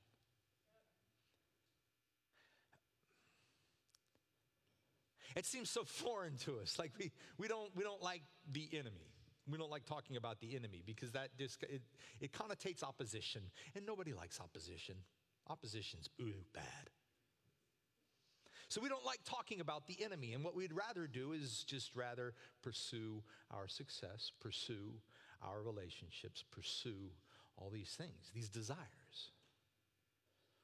[5.35, 6.79] It seems so foreign to us.
[6.79, 9.11] Like we, we, don't, we don't like the enemy.
[9.47, 11.81] We don't like talking about the enemy because that just, it,
[12.19, 13.41] it connotates opposition,
[13.75, 14.95] and nobody likes opposition.
[15.47, 16.89] Opposition's ooh, bad.
[18.67, 21.95] So we don't like talking about the enemy, and what we'd rather do is just
[21.95, 24.93] rather pursue our success, pursue
[25.47, 27.11] our relationships, pursue
[27.57, 28.79] all these things, these desires.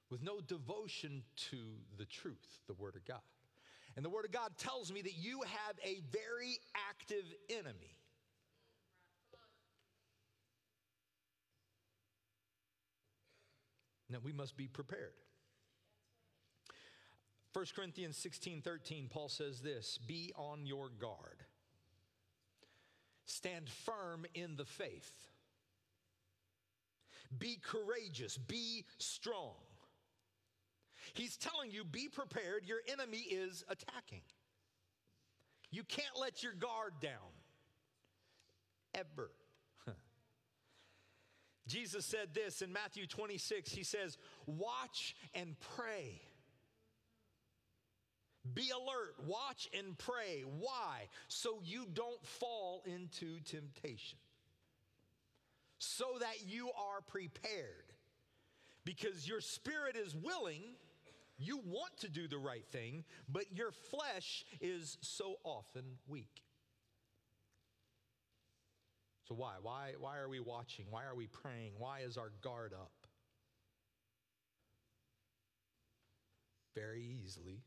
[0.10, 1.58] with no devotion to
[1.98, 3.22] the truth, the Word of God.
[3.96, 6.58] And the Word of God tells me that you have a very
[6.90, 7.96] active enemy.
[14.10, 15.14] Now we must be prepared.
[17.54, 21.44] 1 Corinthians 16 13, Paul says this Be on your guard,
[23.26, 25.12] stand firm in the faith,
[27.38, 29.56] be courageous, be strong.
[31.14, 34.22] He's telling you, be prepared, your enemy is attacking.
[35.72, 37.14] You can't let your guard down,
[38.94, 39.32] ever.
[41.68, 43.72] Jesus said this in Matthew 26.
[43.72, 46.22] He says, Watch and pray.
[48.54, 50.44] Be alert, watch and pray.
[50.60, 51.08] Why?
[51.28, 54.18] So you don't fall into temptation.
[55.78, 57.94] So that you are prepared.
[58.84, 60.62] Because your spirit is willing,
[61.38, 66.42] you want to do the right thing, but your flesh is so often weak.
[69.28, 69.54] So why?
[69.62, 70.86] Why why are we watching?
[70.90, 71.74] Why are we praying?
[71.78, 72.92] Why is our guard up?
[76.76, 77.62] Very easily,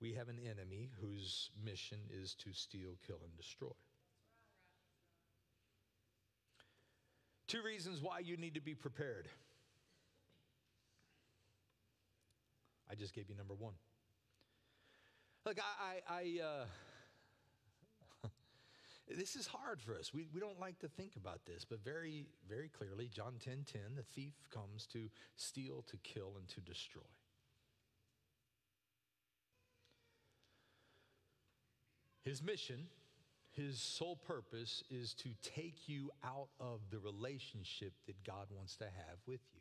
[0.00, 3.68] we have an enemy whose mission is to steal, kill and destroy.
[7.46, 9.28] Two reasons why you need to be prepared.
[12.90, 13.74] I just gave you number one.
[15.44, 16.44] Look, I, I, I
[18.24, 18.28] uh,
[19.18, 20.12] this is hard for us.
[20.14, 23.80] We, we don't like to think about this, but very, very clearly, John 10 10,
[23.96, 27.02] the thief comes to steal, to kill, and to destroy.
[32.30, 32.86] His mission,
[33.50, 38.84] his sole purpose is to take you out of the relationship that God wants to
[38.84, 39.60] have with you.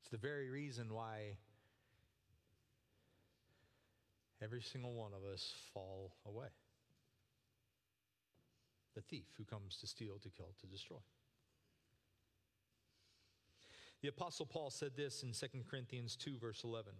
[0.00, 1.36] It's the very reason why
[4.42, 6.48] every single one of us fall away.
[8.94, 10.96] The thief who comes to steal, to kill, to destroy.
[14.00, 16.94] The Apostle Paul said this in 2 Corinthians 2, verse 11.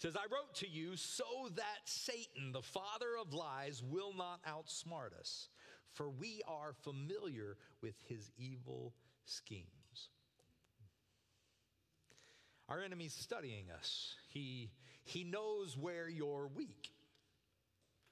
[0.00, 1.24] Says, I wrote to you so
[1.56, 5.50] that Satan, the father of lies, will not outsmart us,
[5.92, 8.94] for we are familiar with his evil
[9.26, 9.66] schemes.
[12.70, 14.14] Our enemy's studying us.
[14.28, 14.70] He,
[15.04, 16.92] he knows where you're weak.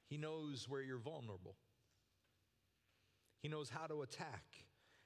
[0.08, 1.56] He knows where you're vulnerable.
[3.40, 4.44] He knows how to attack,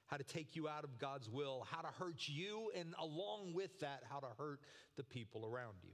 [0.07, 3.79] how to take you out of God's will, how to hurt you, and along with
[3.79, 4.59] that, how to hurt
[4.97, 5.91] the people around you.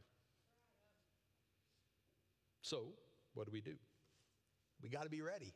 [2.61, 2.93] So,
[3.33, 3.75] what do we do?
[4.81, 5.53] We got to be ready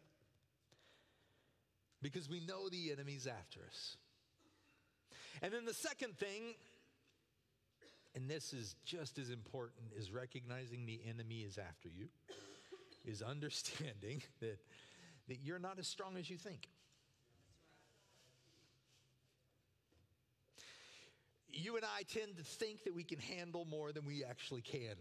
[2.02, 3.98] because we know the enemy's after us.
[5.42, 6.56] And then the second thing,
[8.16, 12.10] and this is just as important as recognizing the enemy is after you,
[13.06, 14.60] is understanding that,
[15.28, 16.68] that you're not as strong as you think.
[21.56, 24.96] You and I tend to think that we can handle more than we actually can.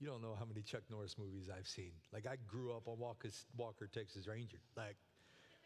[0.00, 1.90] You don't know how many Chuck Norris movies I've seen.
[2.12, 4.58] Like I grew up on Walker, Walker Texas Ranger.
[4.76, 4.96] Like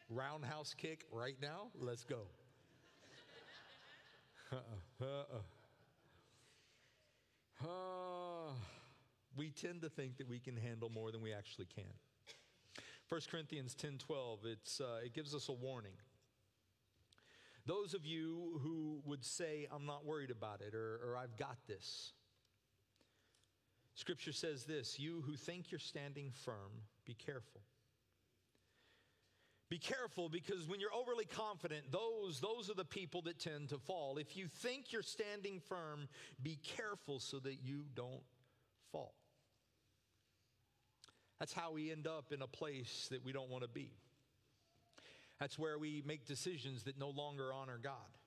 [0.09, 1.69] roundhouse kick right now.
[1.79, 2.23] Let's go.
[4.53, 5.39] Uh-uh, uh-uh.
[7.67, 8.53] Uh,
[9.37, 11.85] we tend to think that we can handle more than we actually can.
[13.09, 15.93] 1 Corinthians 10 12, it's, uh, it gives us a warning.
[17.67, 21.57] Those of you who would say, I'm not worried about it, or, or I've got
[21.69, 22.13] this.
[24.03, 27.61] Scripture says this You who think you're standing firm, be careful.
[29.71, 33.79] Be careful because when you're overly confident, those, those are the people that tend to
[33.79, 34.19] fall.
[34.19, 36.09] If you think you're standing firm,
[36.43, 38.25] be careful so that you don't
[38.91, 39.15] fall.
[41.39, 43.93] That's how we end up in a place that we don't want to be.
[45.39, 48.19] That's where we make decisions that no longer honor God.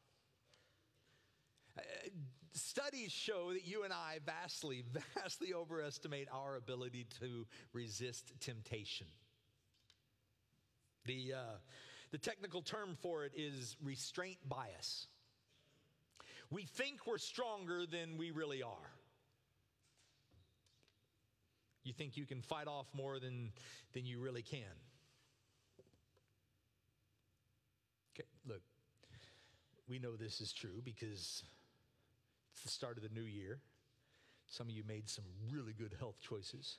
[2.54, 4.84] Studies show that you and I vastly,
[5.16, 9.08] vastly overestimate our ability to resist temptation.
[11.06, 11.58] The, uh,
[12.12, 15.08] the technical term for it is restraint bias.
[16.50, 18.92] We think we're stronger than we really are.
[21.84, 23.52] You think you can fight off more than,
[23.94, 24.62] than you really can.
[28.16, 28.62] Okay, look,
[29.88, 31.44] we know this is true because
[32.56, 33.60] it's the start of the new year.
[34.48, 36.78] Some of you made some really good health choices.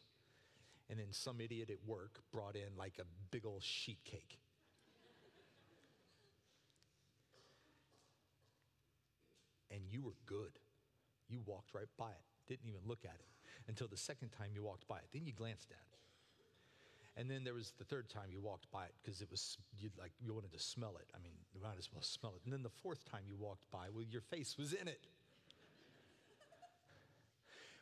[0.89, 4.39] And then some idiot at work brought in like a big old sheet cake.
[9.77, 10.59] and you were good.
[11.29, 13.29] You walked right by it, didn't even look at it
[13.69, 15.09] until the second time you walked by it.
[15.13, 17.21] Then you glanced at it.
[17.21, 19.91] And then there was the third time you walked by it because it was you
[19.99, 21.09] like you wanted to smell it.
[21.15, 22.43] I mean, you might as well smell it.
[22.45, 25.07] And then the fourth time you walked by, well, your face was in it.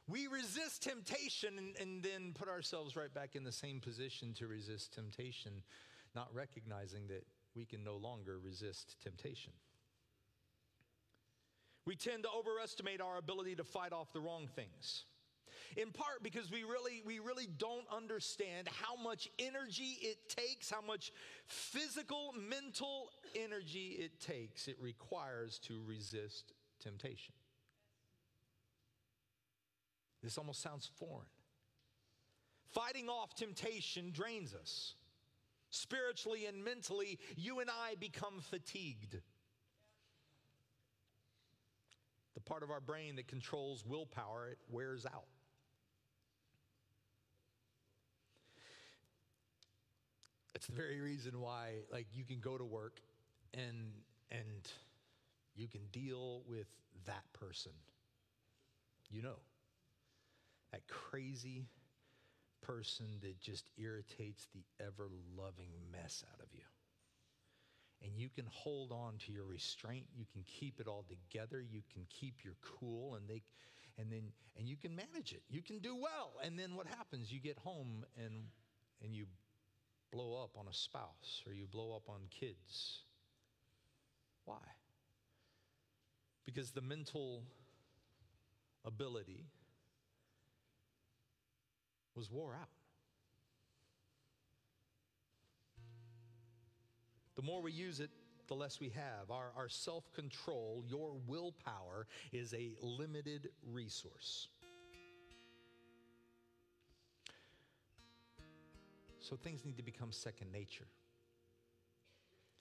[0.06, 4.46] We resist temptation and, and then put ourselves right back in the same position to
[4.46, 5.62] resist temptation,
[6.14, 7.24] not recognizing that
[7.54, 9.52] we can no longer resist temptation.
[11.86, 15.04] We tend to overestimate our ability to fight off the wrong things.
[15.76, 20.80] In part because we really we really don't understand how much energy it takes, how
[20.80, 21.12] much
[21.46, 27.34] physical, mental energy it takes it requires to resist temptation.
[30.24, 31.28] This almost sounds foreign.
[32.72, 34.94] Fighting off temptation drains us.
[35.68, 39.20] Spiritually and mentally, you and I become fatigued.
[42.34, 45.26] The part of our brain that controls willpower, it wears out.
[50.54, 53.00] It's the very reason why, like, you can go to work
[53.52, 53.92] and
[54.30, 54.70] and
[55.54, 56.66] you can deal with
[57.04, 57.72] that person.
[59.10, 59.38] You know,
[60.74, 61.68] that crazy
[62.60, 66.64] person that just irritates the ever loving mess out of you.
[68.02, 71.82] And you can hold on to your restraint, you can keep it all together, you
[71.92, 73.42] can keep your cool and they
[73.96, 75.42] and then and you can manage it.
[75.48, 76.32] You can do well.
[76.44, 77.32] And then what happens?
[77.32, 78.44] You get home and
[79.02, 79.26] and you
[80.12, 83.04] blow up on a spouse or you blow up on kids.
[84.44, 84.58] Why?
[86.44, 87.44] Because the mental
[88.84, 89.46] ability
[92.16, 92.68] was wore out.
[97.36, 98.10] The more we use it,
[98.46, 99.30] the less we have.
[99.30, 104.48] Our, our self control, your willpower, is a limited resource.
[109.20, 110.86] So things need to become second nature.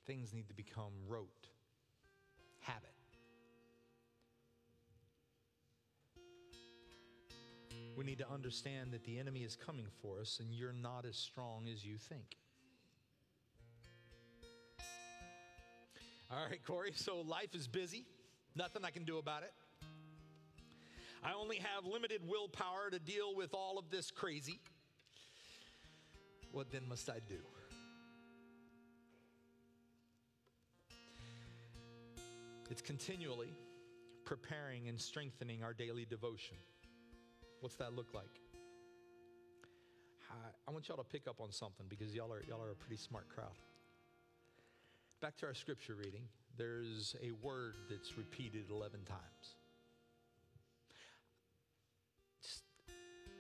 [0.06, 1.48] Things need to become rote,
[2.62, 2.93] habit.
[7.96, 11.16] We need to understand that the enemy is coming for us and you're not as
[11.16, 12.38] strong as you think.
[16.32, 18.06] All right, Corey, so life is busy.
[18.56, 19.54] Nothing I can do about it.
[21.24, 24.60] I only have limited willpower to deal with all of this crazy.
[26.52, 27.40] What then must I do?
[32.70, 33.54] It's continually
[34.26, 36.58] preparing and strengthening our daily devotion.
[37.64, 38.42] What's that look like?
[40.30, 42.76] I- I want y'all to pick up on something because y'all are, y'all are a
[42.76, 43.58] pretty smart crowd.
[45.22, 49.56] Back to our scripture reading, there's a word that's repeated 11 times.
[52.42, 52.64] Just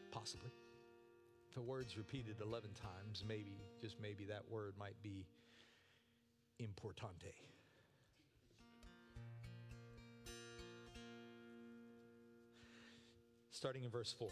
[0.09, 0.53] possibly.
[1.57, 5.27] A word's repeated 11 times, maybe, just maybe that word might be
[6.61, 7.33] importante.
[13.63, 14.27] Starting in verse 4.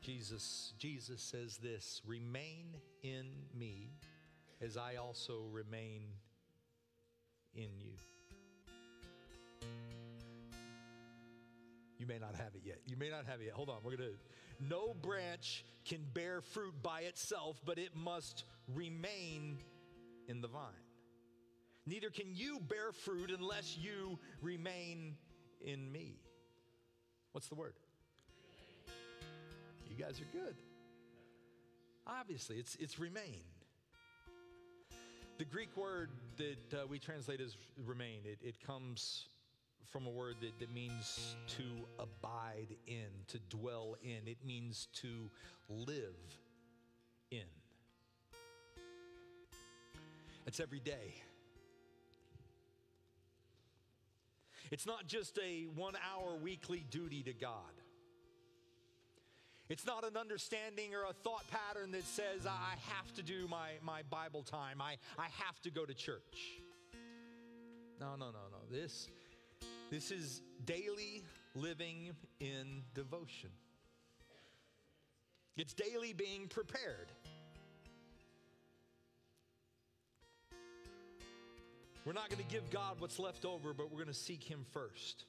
[0.00, 3.90] Jesus Jesus says this, "Remain in me
[4.60, 6.14] as I also remain
[7.56, 7.98] in you."
[11.98, 12.80] You may not have it yet.
[12.86, 13.54] You may not have it yet.
[13.54, 13.82] Hold on.
[13.82, 19.58] We're going to No branch can bear fruit by itself, but it must remain
[20.28, 20.86] in the vine.
[21.86, 25.18] Neither can you bear fruit unless you remain
[25.60, 26.20] in me.
[27.32, 27.74] What's the word?
[29.98, 30.54] Guys are good.
[32.06, 33.42] Obviously, it's, it's remain.
[35.38, 39.26] The Greek word that uh, we translate as remain, it, it comes
[39.90, 41.64] from a word that, that means to
[41.98, 44.28] abide in, to dwell in.
[44.28, 45.30] It means to
[45.68, 46.14] live
[47.32, 47.40] in.
[50.46, 51.14] It's every day.
[54.70, 57.77] It's not just a one hour weekly duty to God.
[59.68, 63.72] It's not an understanding or a thought pattern that says, I have to do my,
[63.82, 66.62] my Bible time, I, I have to go to church.
[68.00, 68.58] No, no, no, no.
[68.70, 69.08] This,
[69.90, 71.22] this is daily
[71.54, 73.50] living in devotion,
[75.56, 77.12] it's daily being prepared.
[82.06, 84.64] We're not going to give God what's left over, but we're going to seek Him
[84.72, 85.26] first.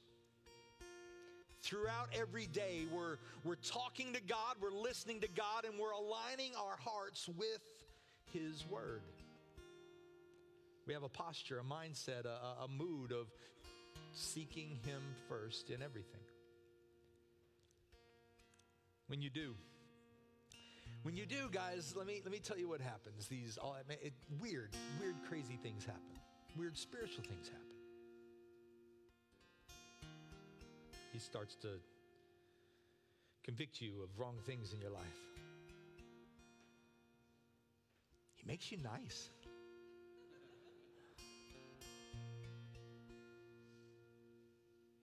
[1.62, 6.52] Throughout every day, we're, we're talking to God, we're listening to God, and we're aligning
[6.56, 7.62] our hearts with
[8.32, 9.02] His Word.
[10.86, 13.28] We have a posture, a mindset, a, a mood of
[14.12, 16.20] seeking Him first in everything.
[19.06, 19.54] When you do,
[21.02, 23.26] when you do, guys, let me let me tell you what happens.
[23.26, 26.02] These all it, weird, weird, crazy things happen.
[26.56, 27.69] Weird spiritual things happen.
[31.12, 31.68] He starts to
[33.44, 35.02] convict you of wrong things in your life.
[38.36, 39.30] He makes you nice.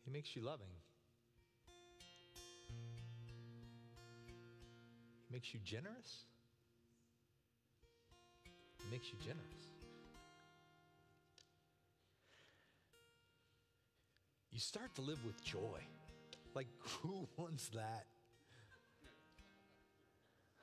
[0.05, 0.67] He makes you loving.
[5.27, 6.23] He makes you generous.
[8.79, 9.67] He makes you generous.
[14.51, 15.81] You start to live with joy.
[16.57, 16.69] Like,
[17.03, 18.07] who wants that?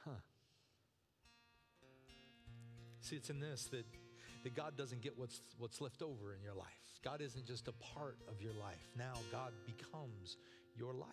[0.04, 0.10] Huh.
[3.00, 3.86] See, it's in this that,
[4.42, 6.66] that God doesn't get what's, what's left over in your life.
[7.04, 8.84] God isn't just a part of your life.
[8.98, 10.36] Now, God becomes
[10.76, 11.06] your life.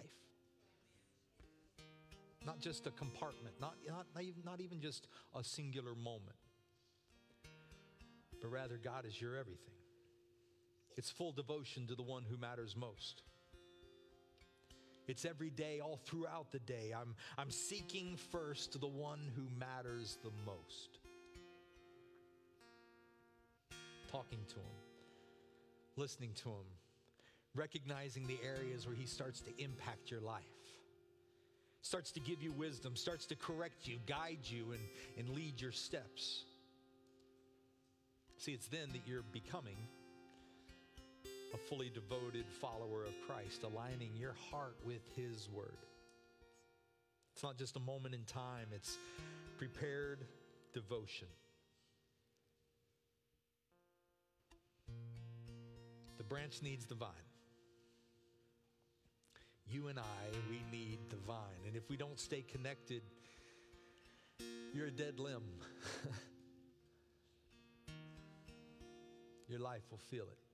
[2.44, 5.06] Not just a compartment, not, not, not, even, not even just
[5.36, 6.38] a singular moment,
[8.42, 9.76] but rather, God is your everything.
[10.98, 13.22] It's full devotion to the one who matters most.
[15.08, 16.94] It's every day, all throughout the day.
[16.96, 21.00] I'm, I'm seeking first the one who matters the most.
[24.12, 24.78] Talking to him,
[25.96, 26.66] listening to him,
[27.56, 30.44] recognizing the areas where he starts to impact your life,
[31.82, 34.82] starts to give you wisdom, starts to correct you, guide you, and,
[35.18, 36.44] and lead your steps.
[38.38, 39.78] See, it's then that you're becoming
[41.54, 45.78] a fully devoted follower of Christ, aligning your heart with His Word.
[47.34, 48.98] It's not just a moment in time, it's
[49.58, 50.26] prepared
[50.74, 51.28] devotion.
[56.18, 57.10] The branch needs the vine.
[59.68, 60.04] You and I,
[60.50, 61.66] we need the vine.
[61.66, 63.02] And if we don't stay connected,
[64.74, 65.44] you're a dead limb.
[69.48, 70.51] Your life will feel it.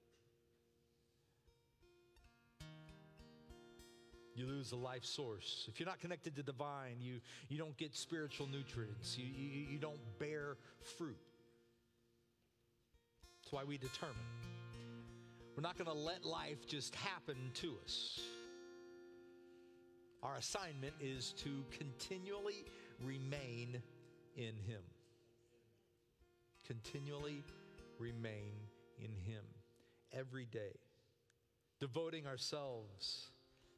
[4.37, 5.65] You lose the life source.
[5.67, 7.19] If you're not connected to the vine, you,
[7.49, 10.57] you don't get spiritual nutrients, you, you, you don't bear
[10.97, 11.17] fruit.
[13.41, 14.15] That's why we determine.
[15.55, 18.19] We're not going to let life just happen to us.
[20.21, 22.65] Our assignment is to continually
[23.03, 23.81] remain
[24.35, 24.81] in Him.
[26.65, 27.43] Continually
[27.97, 28.53] remain
[28.99, 29.43] in Him
[30.11, 30.75] every day,
[31.79, 33.29] devoting ourselves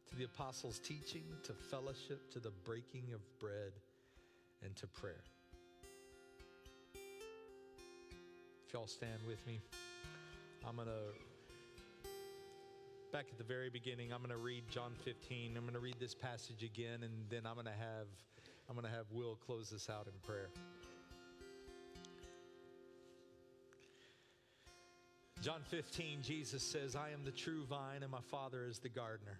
[0.10, 3.74] to the apostles' teaching, to fellowship, to the breaking of bread,
[4.64, 5.24] and to prayer.
[8.68, 9.60] If y'all stand with me,
[10.68, 12.10] I'm going to,
[13.12, 15.54] back at the very beginning, I'm going to read John 15.
[15.56, 18.08] I'm going to read this passage again, and then I'm going to have,
[18.70, 20.50] I'm going to have Will close this out in prayer.
[25.42, 29.40] John 15, Jesus says, I am the true vine, and my Father is the gardener.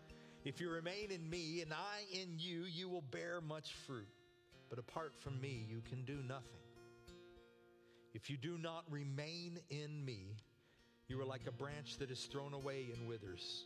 [0.43, 4.07] If you remain in me and I in you, you will bear much fruit.
[4.69, 6.61] But apart from me, you can do nothing.
[8.13, 10.37] If you do not remain in me,
[11.07, 13.65] you are like a branch that is thrown away and withers.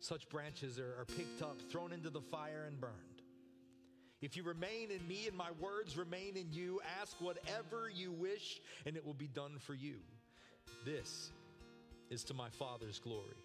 [0.00, 2.94] Such branches are, are picked up, thrown into the fire, and burned.
[4.20, 8.60] If you remain in me and my words remain in you, ask whatever you wish,
[8.84, 9.96] and it will be done for you.
[10.84, 11.30] This
[12.10, 13.36] is to my Father's glory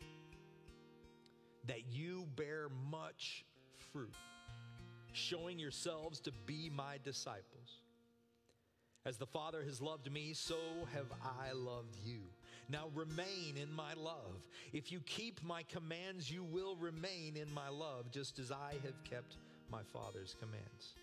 [1.67, 3.45] that you bear much
[3.91, 4.13] fruit,
[5.13, 7.81] showing yourselves to be my disciples.
[9.05, 10.57] As the Father has loved me, so
[10.93, 12.21] have I loved you.
[12.69, 14.41] Now remain in my love.
[14.73, 19.03] If you keep my commands, you will remain in my love, just as I have
[19.03, 19.37] kept
[19.71, 20.95] my Father's commands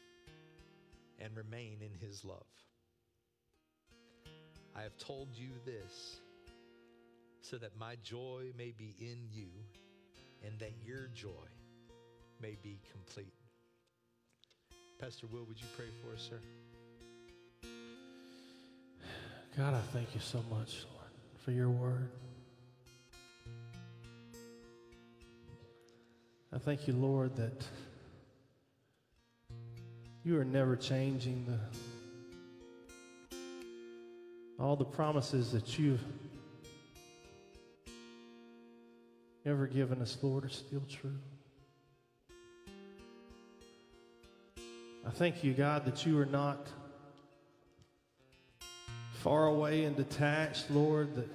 [1.20, 2.43] and remain in his love.
[4.74, 6.16] I have told you this
[7.40, 9.51] so that my joy may be in you
[10.44, 11.28] and that your joy
[12.40, 13.35] may be complete.
[14.98, 16.39] Pastor Will, would you pray for us, sir?
[19.56, 22.09] God, I thank you so much, Lord, for your word.
[26.55, 27.64] I thank you, Lord, that
[30.24, 31.59] you are never changing the
[34.62, 36.05] all the promises that you've
[39.44, 41.19] ever given us, Lord, are still true.
[45.05, 46.69] I thank you, God, that you are not
[49.14, 51.28] far away and detached, Lord, that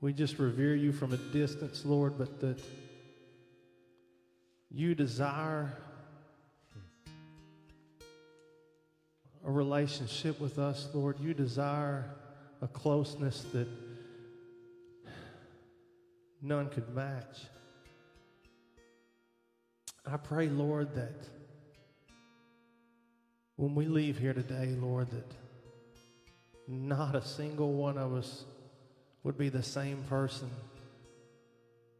[0.00, 2.60] we just revere you from a distance, Lord, but that
[4.70, 5.72] you desire
[9.46, 11.18] a relationship with us, Lord.
[11.18, 12.04] You desire
[12.60, 13.66] a closeness that
[16.42, 17.46] none could match.
[20.06, 21.28] I pray, Lord, that
[23.56, 25.32] when we leave here today, Lord, that
[26.66, 28.44] not a single one of us
[29.22, 30.50] would be the same person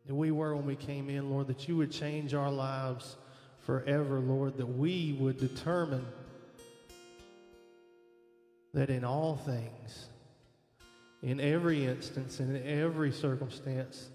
[0.06, 3.16] that we were when we came in, Lord, that you would change our lives
[3.60, 6.06] forever, Lord, that we would determine
[8.72, 10.08] that in all things,
[11.22, 14.08] in every instance, in every circumstance,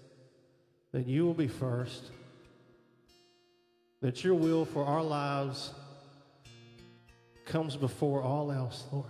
[0.94, 2.12] that you will be first,
[4.00, 5.72] that your will for our lives
[7.46, 9.06] comes before all else, Lord.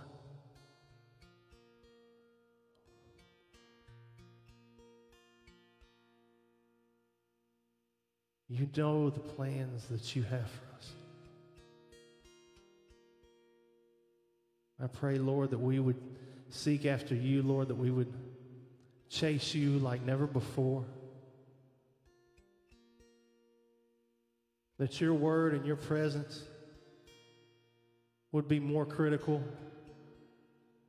[8.49, 10.91] You know the plans that you have for us.
[14.83, 16.01] I pray, Lord, that we would
[16.49, 18.11] seek after you, Lord, that we would
[19.07, 20.83] chase you like never before.
[24.77, 26.43] That your word and your presence
[28.31, 29.41] would be more critical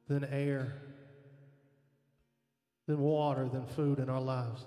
[0.09, 0.75] than air,
[2.87, 4.65] than water, than food in our lives.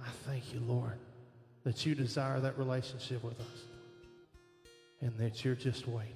[0.00, 0.98] I thank you, Lord,
[1.64, 3.64] that you desire that relationship with us
[5.00, 6.12] and that you're just waiting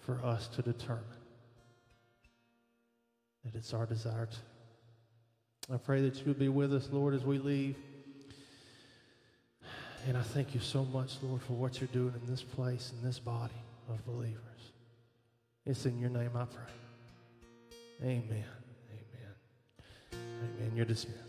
[0.00, 1.04] for us to determine
[3.44, 4.55] that it's our desire to.
[5.72, 7.76] I pray that you would be with us, Lord, as we leave.
[10.06, 13.04] And I thank you so much, Lord, for what you're doing in this place, in
[13.04, 13.52] this body
[13.88, 14.36] of believers.
[15.64, 16.62] It's in your name I pray.
[18.02, 18.44] Amen.
[18.92, 19.34] Amen.
[20.12, 20.72] Amen.
[20.76, 21.25] You're dismissed.